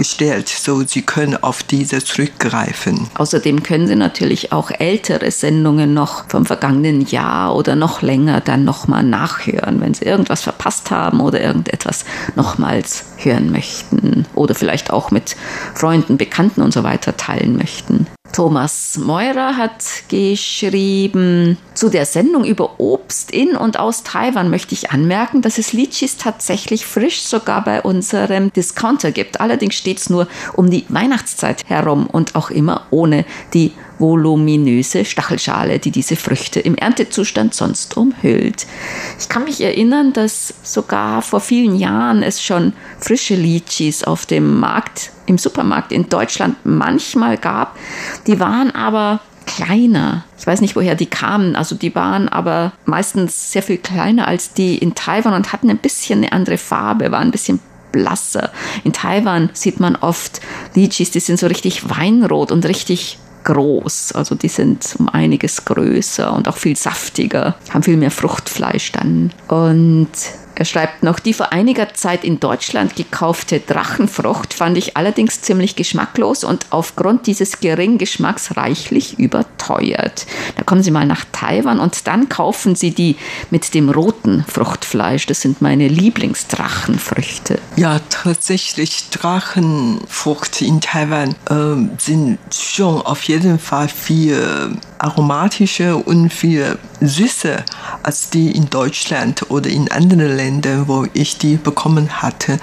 gestellt, 0.00 0.48
so 0.48 0.82
Sie 0.82 1.02
können 1.02 1.36
auf 1.42 1.62
diese 1.62 2.02
zurückgreifen. 2.02 3.08
Außerdem 3.18 3.62
können 3.62 3.86
Sie 3.86 3.96
natürlich 3.96 4.50
auch 4.50 4.70
ältere 4.70 5.30
Sendungen 5.30 5.92
noch 5.92 6.24
vom 6.28 6.46
vergangenen 6.46 7.06
Jahr 7.06 7.54
oder 7.54 7.76
noch 7.76 8.00
länger 8.00 8.40
dann 8.40 8.64
nochmal 8.64 9.02
nachhören, 9.02 9.82
wenn 9.82 9.92
Sie 9.92 10.06
irgendwas 10.06 10.40
verpasst 10.40 10.90
haben 10.90 11.20
oder 11.20 11.42
irgendetwas 11.42 12.06
nochmals 12.34 13.04
hören 13.18 13.52
möchten 13.52 14.24
oder 14.34 14.54
vielleicht 14.54 14.90
auch 14.90 15.10
mit 15.10 15.36
Freunden, 15.74 16.16
Bekannten 16.16 16.62
und 16.62 16.72
so 16.72 16.82
weiter 16.82 17.18
teilen 17.18 17.58
möchten. 17.58 18.06
Thomas 18.40 18.96
Meurer 18.96 19.58
hat 19.58 19.84
geschrieben, 20.08 21.58
zu 21.74 21.90
der 21.90 22.06
Sendung 22.06 22.46
über 22.46 22.80
Obst 22.80 23.30
in 23.30 23.54
und 23.54 23.78
aus 23.78 24.02
Taiwan 24.02 24.48
möchte 24.48 24.72
ich 24.72 24.92
anmerken, 24.92 25.42
dass 25.42 25.58
es 25.58 25.74
Litchis 25.74 26.16
tatsächlich 26.16 26.86
frisch 26.86 27.20
sogar 27.20 27.62
bei 27.62 27.82
unserem 27.82 28.50
Discounter 28.50 29.12
gibt. 29.12 29.42
Allerdings 29.42 29.74
steht 29.74 29.98
es 29.98 30.08
nur 30.08 30.26
um 30.54 30.70
die 30.70 30.86
Weihnachtszeit 30.88 31.68
herum 31.68 32.06
und 32.06 32.34
auch 32.34 32.48
immer 32.48 32.86
ohne 32.90 33.26
die 33.52 33.72
voluminöse 34.00 35.04
Stachelschale, 35.04 35.78
die 35.78 35.90
diese 35.90 36.16
Früchte 36.16 36.58
im 36.58 36.74
Erntezustand 36.74 37.54
sonst 37.54 37.96
umhüllt. 37.96 38.66
Ich 39.18 39.28
kann 39.28 39.44
mich 39.44 39.60
erinnern, 39.60 40.12
dass 40.12 40.54
sogar 40.62 41.22
vor 41.22 41.40
vielen 41.40 41.76
Jahren 41.76 42.22
es 42.22 42.42
schon 42.42 42.72
frische 42.98 43.36
Litchis 43.36 44.02
auf 44.02 44.26
dem 44.26 44.58
Markt, 44.58 45.10
im 45.26 45.38
Supermarkt 45.38 45.92
in 45.92 46.08
Deutschland 46.08 46.56
manchmal 46.64 47.36
gab. 47.36 47.76
Die 48.26 48.40
waren 48.40 48.74
aber 48.74 49.20
kleiner. 49.46 50.24
Ich 50.38 50.46
weiß 50.46 50.60
nicht, 50.60 50.76
woher 50.76 50.94
die 50.94 51.06
kamen. 51.06 51.56
Also 51.56 51.74
die 51.74 51.94
waren 51.94 52.28
aber 52.28 52.72
meistens 52.86 53.52
sehr 53.52 53.62
viel 53.62 53.78
kleiner 53.78 54.26
als 54.26 54.54
die 54.54 54.78
in 54.78 54.94
Taiwan 54.94 55.34
und 55.34 55.52
hatten 55.52 55.70
ein 55.70 55.78
bisschen 55.78 56.20
eine 56.20 56.32
andere 56.32 56.58
Farbe, 56.58 57.10
waren 57.10 57.28
ein 57.28 57.32
bisschen 57.32 57.60
blasser. 57.92 58.50
In 58.84 58.92
Taiwan 58.92 59.50
sieht 59.52 59.80
man 59.80 59.96
oft 59.96 60.40
Litchis, 60.74 61.10
die 61.10 61.20
sind 61.20 61.38
so 61.38 61.46
richtig 61.46 61.90
weinrot 61.90 62.52
und 62.52 62.64
richtig 62.66 63.18
groß. 63.44 64.12
Also 64.12 64.34
die 64.34 64.48
sind 64.48 64.96
um 64.98 65.08
einiges 65.08 65.64
größer 65.64 66.32
und 66.32 66.48
auch 66.48 66.56
viel 66.56 66.76
saftiger, 66.76 67.56
haben 67.70 67.82
viel 67.82 67.96
mehr 67.96 68.10
Fruchtfleisch 68.10 68.92
dann. 68.92 69.32
Und 69.48 70.10
er 70.54 70.66
schreibt 70.66 71.02
noch, 71.02 71.18
die 71.18 71.32
vor 71.32 71.52
einiger 71.52 71.94
Zeit 71.94 72.22
in 72.22 72.38
Deutschland 72.38 72.94
gekaufte 72.94 73.60
Drachenfrucht 73.60 74.52
fand 74.52 74.76
ich 74.76 74.96
allerdings 74.96 75.40
ziemlich 75.40 75.74
geschmacklos 75.74 76.44
und 76.44 76.66
aufgrund 76.68 77.26
dieses 77.26 77.60
geringen 77.60 77.96
Geschmacks 77.96 78.56
reichlich 78.56 79.18
überteuert. 79.18 80.26
Da 80.56 80.62
kommen 80.62 80.82
Sie 80.82 80.90
mal 80.90 81.06
nach 81.06 81.24
Taiwan 81.32 81.80
und 81.80 82.06
dann 82.06 82.28
kaufen 82.28 82.74
Sie 82.74 82.90
die 82.90 83.16
mit 83.50 83.72
dem 83.72 83.88
roten 83.88 84.44
Fruchtfleisch. 84.46 85.24
Das 85.26 85.40
sind 85.40 85.62
meine 85.62 85.88
Lieblingsdrachenfrüchte. 85.88 87.58
Ja, 87.76 88.00
tatsächlich 88.10 89.08
Drachenfrucht 89.10 90.60
in 90.60 90.82
Taiwan 90.82 91.36
äh, 91.48 91.96
sind 91.98 92.38
schon 92.52 93.00
auf 93.00 93.22
jeden 93.22 93.58
Fall 93.58 93.88
viel 93.88 94.76
aromatischer 94.98 96.06
und 96.06 96.30
viel 96.30 96.78
süßer 97.00 97.64
als 98.02 98.28
die 98.28 98.50
in 98.50 98.68
Deutschland 98.68 99.50
oder 99.50 99.70
in 99.70 99.90
anderen 99.90 100.36
Ländern 100.36 100.39
Ländern, 100.40 100.88
wo 100.88 101.06
ich 101.12 101.36
die 101.36 101.56
bekommen 101.56 102.22
hatte. 102.22 102.58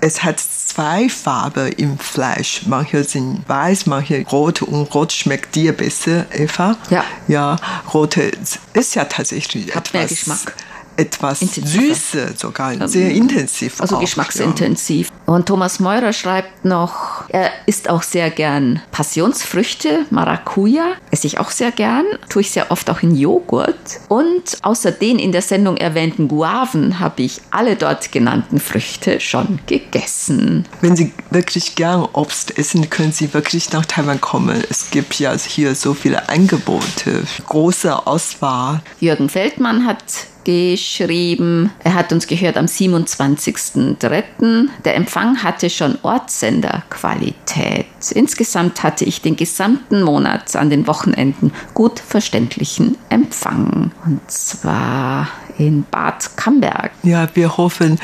Es 0.00 0.24
hat 0.24 0.40
zwei 0.40 1.10
Farben 1.10 1.70
im 1.72 1.98
Fleisch. 1.98 2.62
Manche 2.64 3.04
sind 3.04 3.46
weiß, 3.46 3.84
manche 3.84 4.24
rot 4.26 4.62
und 4.62 4.94
rot 4.94 5.12
schmeckt 5.12 5.54
dir 5.54 5.72
besser, 5.76 6.24
Eva. 6.32 6.76
Ja. 6.88 7.04
Ja, 7.26 7.56
rote 7.92 8.30
ist 8.72 8.94
ja 8.94 9.04
tatsächlich 9.04 9.74
Hat 9.74 9.88
etwas. 9.88 9.92
mehr 9.92 10.06
Geschmack 10.06 10.54
etwas 10.98 11.40
Süße 11.40 12.34
sogar, 12.36 12.72
ähm, 12.72 12.88
sehr 12.88 13.10
intensiv. 13.10 13.80
Also 13.80 13.96
auch, 13.96 14.00
geschmacksintensiv. 14.00 15.10
Ja. 15.10 15.34
Und 15.34 15.46
Thomas 15.46 15.78
Meurer 15.78 16.12
schreibt 16.12 16.64
noch, 16.64 17.24
er 17.28 17.50
isst 17.66 17.88
auch 17.88 18.02
sehr 18.02 18.30
gern 18.30 18.82
Passionsfrüchte, 18.90 20.06
Maracuja, 20.10 20.94
esse 21.10 21.26
ich 21.28 21.38
auch 21.38 21.50
sehr 21.50 21.70
gern, 21.70 22.04
tue 22.28 22.42
ich 22.42 22.50
sehr 22.50 22.70
oft 22.70 22.90
auch 22.90 23.02
in 23.02 23.14
Joghurt. 23.14 23.76
Und 24.08 24.58
außer 24.62 24.90
den 24.90 25.18
in 25.18 25.32
der 25.32 25.42
Sendung 25.42 25.76
erwähnten 25.76 26.28
Guaven 26.28 26.98
habe 26.98 27.22
ich 27.22 27.40
alle 27.50 27.76
dort 27.76 28.10
genannten 28.10 28.58
Früchte 28.58 29.20
schon 29.20 29.60
gegessen. 29.66 30.66
Wenn 30.80 30.96
Sie 30.96 31.12
wirklich 31.30 31.76
gern 31.76 32.08
Obst 32.12 32.58
essen, 32.58 32.90
können 32.90 33.12
Sie 33.12 33.32
wirklich 33.34 33.72
nach 33.72 33.86
Taiwan 33.86 34.20
kommen. 34.20 34.64
Es 34.68 34.90
gibt 34.90 35.18
ja 35.20 35.36
hier 35.36 35.74
so 35.76 35.94
viele 35.94 36.28
Angebote, 36.28 37.22
große 37.46 38.06
Auswahl. 38.06 38.82
Jürgen 38.98 39.28
Feldmann 39.28 39.86
hat 39.86 40.02
geschrieben. 40.48 41.70
Er 41.84 41.92
hat 41.92 42.10
uns 42.10 42.26
gehört 42.26 42.56
am 42.56 42.64
27.03. 42.64 44.68
Der 44.82 44.94
Empfang 44.94 45.42
hatte 45.42 45.68
schon 45.68 45.98
Ortssenderqualität. 46.00 47.84
Insgesamt 48.14 48.82
hatte 48.82 49.04
ich 49.04 49.20
den 49.20 49.36
gesamten 49.36 50.02
Monat 50.02 50.56
an 50.56 50.70
den 50.70 50.86
Wochenenden 50.86 51.52
gut 51.74 52.00
verständlichen 52.00 52.96
Empfang. 53.10 53.90
Und 54.06 54.22
zwar 54.30 55.28
in 55.58 55.84
Bad 55.90 56.34
Camberg. 56.38 56.92
Ja, 57.02 57.28
wir 57.34 57.58
hoffen, 57.58 57.98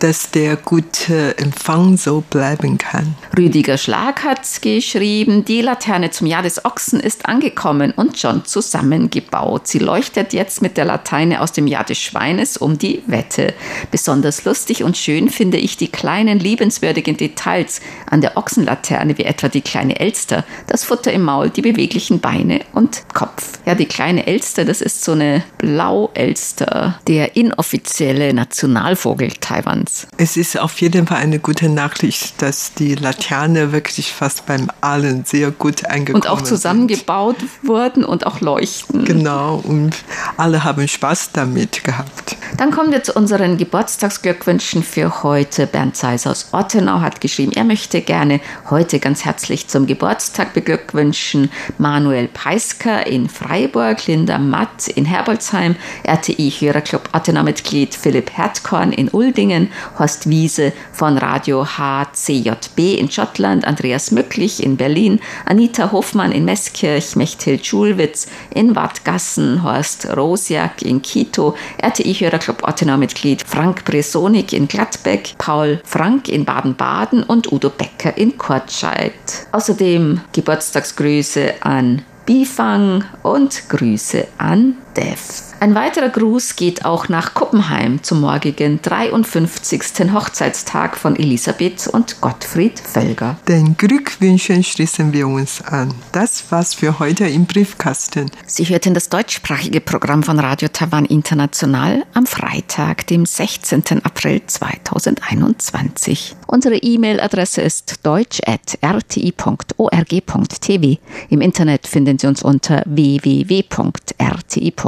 dass 0.00 0.30
der 0.30 0.56
gute 0.56 1.36
Empfang 1.38 1.96
so 1.96 2.22
bleiben 2.28 2.78
kann. 2.78 3.14
Rüdiger 3.36 3.78
Schlag 3.78 4.24
hat 4.24 4.40
geschrieben, 4.62 5.44
die 5.44 5.60
Laterne 5.60 6.10
zum 6.10 6.26
Jahr 6.26 6.42
des 6.42 6.64
Ochsen 6.64 7.00
ist 7.00 7.26
angekommen 7.26 7.92
und 7.92 8.18
schon 8.18 8.44
zusammengebaut. 8.44 9.66
Sie 9.66 9.78
leuchtet 9.78 10.32
jetzt 10.32 10.62
mit 10.62 10.76
der 10.76 10.84
Laterne 10.84 11.40
aus 11.40 11.52
dem 11.52 11.66
Jahr 11.66 11.84
des 11.84 11.98
Schweines 11.98 12.56
um 12.56 12.78
die 12.78 13.02
Wette. 13.06 13.54
Besonders 13.90 14.44
lustig 14.44 14.84
und 14.84 14.96
schön 14.96 15.28
finde 15.28 15.58
ich 15.58 15.76
die 15.76 15.88
kleinen 15.88 16.38
liebenswürdigen 16.38 17.16
Details 17.16 17.80
an 18.10 18.20
der 18.20 18.36
Ochsenlaterne, 18.36 19.18
wie 19.18 19.24
etwa 19.24 19.48
die 19.48 19.62
kleine 19.62 19.98
Elster, 19.98 20.44
das 20.66 20.84
Futter 20.84 21.12
im 21.12 21.22
Maul, 21.22 21.50
die 21.50 21.62
beweglichen 21.62 22.20
Beine 22.20 22.60
und 22.72 23.02
Kopf. 23.14 23.58
Ja, 23.66 23.74
die 23.74 23.86
kleine 23.86 24.26
Elster, 24.26 24.64
das 24.64 24.80
ist 24.80 25.04
so 25.04 25.12
eine 25.12 25.42
Blauelster, 25.58 26.98
der 27.06 27.36
inoffizielle 27.36 28.32
Nationalvogel 28.32 29.30
Taiwans. 29.40 29.87
Platz. 29.88 30.06
Es 30.16 30.36
ist 30.36 30.58
auf 30.58 30.80
jeden 30.80 31.06
Fall 31.06 31.18
eine 31.18 31.38
gute 31.38 31.68
Nachricht, 31.68 32.40
dass 32.42 32.74
die 32.74 32.94
Laterne 32.94 33.72
wirklich 33.72 34.12
fast 34.12 34.46
beim 34.46 34.68
allen 34.80 35.24
sehr 35.24 35.50
gut 35.50 35.86
eingekommen 35.86 36.22
Und 36.22 36.28
auch 36.28 36.42
zusammengebaut 36.42 37.38
sind. 37.38 37.68
wurden 37.68 38.04
und 38.04 38.26
auch 38.26 38.40
leuchten. 38.40 39.04
Genau, 39.04 39.62
und 39.64 39.96
alle 40.36 40.64
haben 40.64 40.86
Spaß 40.86 41.32
damit 41.32 41.84
gehabt. 41.84 42.36
Dann 42.56 42.70
kommen 42.70 42.90
wir 42.90 43.02
zu 43.02 43.12
unseren 43.12 43.56
Geburtstagsglückwünschen 43.56 44.82
für 44.82 45.22
heute. 45.22 45.66
Bernd 45.66 45.96
Zeiss 45.96 46.26
aus 46.26 46.48
Ottenau 46.52 47.00
hat 47.00 47.20
geschrieben, 47.20 47.52
er 47.52 47.64
möchte 47.64 48.00
gerne 48.00 48.40
heute 48.70 48.98
ganz 48.98 49.24
herzlich 49.24 49.68
zum 49.68 49.86
Geburtstag 49.86 50.54
beglückwünschen 50.54 51.50
Manuel 51.78 52.28
Peisker 52.28 53.06
in 53.06 53.28
Freiburg, 53.28 54.06
Linda 54.06 54.38
Matt 54.38 54.88
in 54.88 55.04
Herbolzheim, 55.04 55.76
RTI 56.04 56.50
Hörerclub 56.50 57.10
Ottenau-Mitglied 57.12 57.94
Philipp 57.94 58.36
Hertkorn 58.36 58.92
in 58.92 59.08
Uldingen, 59.08 59.70
Horst 59.98 60.28
Wiese 60.28 60.72
von 60.92 61.18
Radio 61.18 61.66
HCJB 61.66 62.98
in 62.98 63.10
Schottland, 63.10 63.64
Andreas 63.64 64.10
Mücklich 64.10 64.62
in 64.62 64.76
Berlin, 64.76 65.20
Anita 65.44 65.92
Hofmann 65.92 66.32
in 66.32 66.44
Meßkirch, 66.44 67.16
Mechthild 67.16 67.66
Schulwitz 67.66 68.28
in 68.54 68.74
Wadgassen, 68.76 69.62
Horst 69.62 70.08
Rosiak 70.16 70.82
in 70.82 71.02
Quito, 71.02 71.54
RTI-Hörerclub 71.82 72.62
Ottenau-Mitglied 72.62 73.42
Frank 73.42 73.84
Bresonik 73.84 74.52
in 74.52 74.68
Gladbeck, 74.68 75.34
Paul 75.38 75.80
Frank 75.84 76.28
in 76.28 76.44
Baden-Baden 76.44 77.22
und 77.22 77.52
Udo 77.52 77.70
Becker 77.70 78.16
in 78.16 78.36
Kortscheid. 78.38 79.12
Außerdem 79.52 80.20
Geburtstagsgrüße 80.32 81.54
an 81.60 82.02
Bifang 82.26 83.04
und 83.22 83.70
Grüße 83.70 84.26
an 84.36 84.76
Dev. 84.98 85.48
Ein 85.60 85.74
weiterer 85.74 86.08
Gruß 86.08 86.56
geht 86.56 86.84
auch 86.84 87.08
nach 87.08 87.34
Kuppenheim 87.34 88.00
zum 88.02 88.20
morgigen 88.20 88.80
53. 88.80 90.12
Hochzeitstag 90.12 90.96
von 90.96 91.16
Elisabeth 91.16 91.88
und 91.88 92.20
Gottfried 92.20 92.78
Völger. 92.78 93.36
Den 93.48 93.76
Glückwünschen 93.76 94.62
schließen 94.62 95.12
wir 95.12 95.26
uns 95.26 95.60
an. 95.62 95.92
Das 96.12 96.52
war's 96.52 96.74
für 96.74 97.00
heute 97.00 97.26
im 97.26 97.46
Briefkasten. 97.46 98.30
Sie 98.46 98.68
hörten 98.68 98.94
das 98.94 99.08
deutschsprachige 99.08 99.80
Programm 99.80 100.22
von 100.22 100.38
Radio 100.38 100.68
Taiwan 100.68 101.06
International 101.06 102.04
am 102.14 102.26
Freitag, 102.26 103.08
dem 103.08 103.26
16. 103.26 104.04
April 104.04 104.42
2021. 104.46 106.36
Unsere 106.46 106.76
E-Mail-Adresse 106.76 107.62
ist 107.62 108.06
deutsch.rti.org.tv. 108.06 111.00
Im 111.30 111.40
Internet 111.40 111.88
finden 111.88 112.16
Sie 112.18 112.28
uns 112.28 112.42
unter 112.42 112.82
www.rti.org 112.86 114.87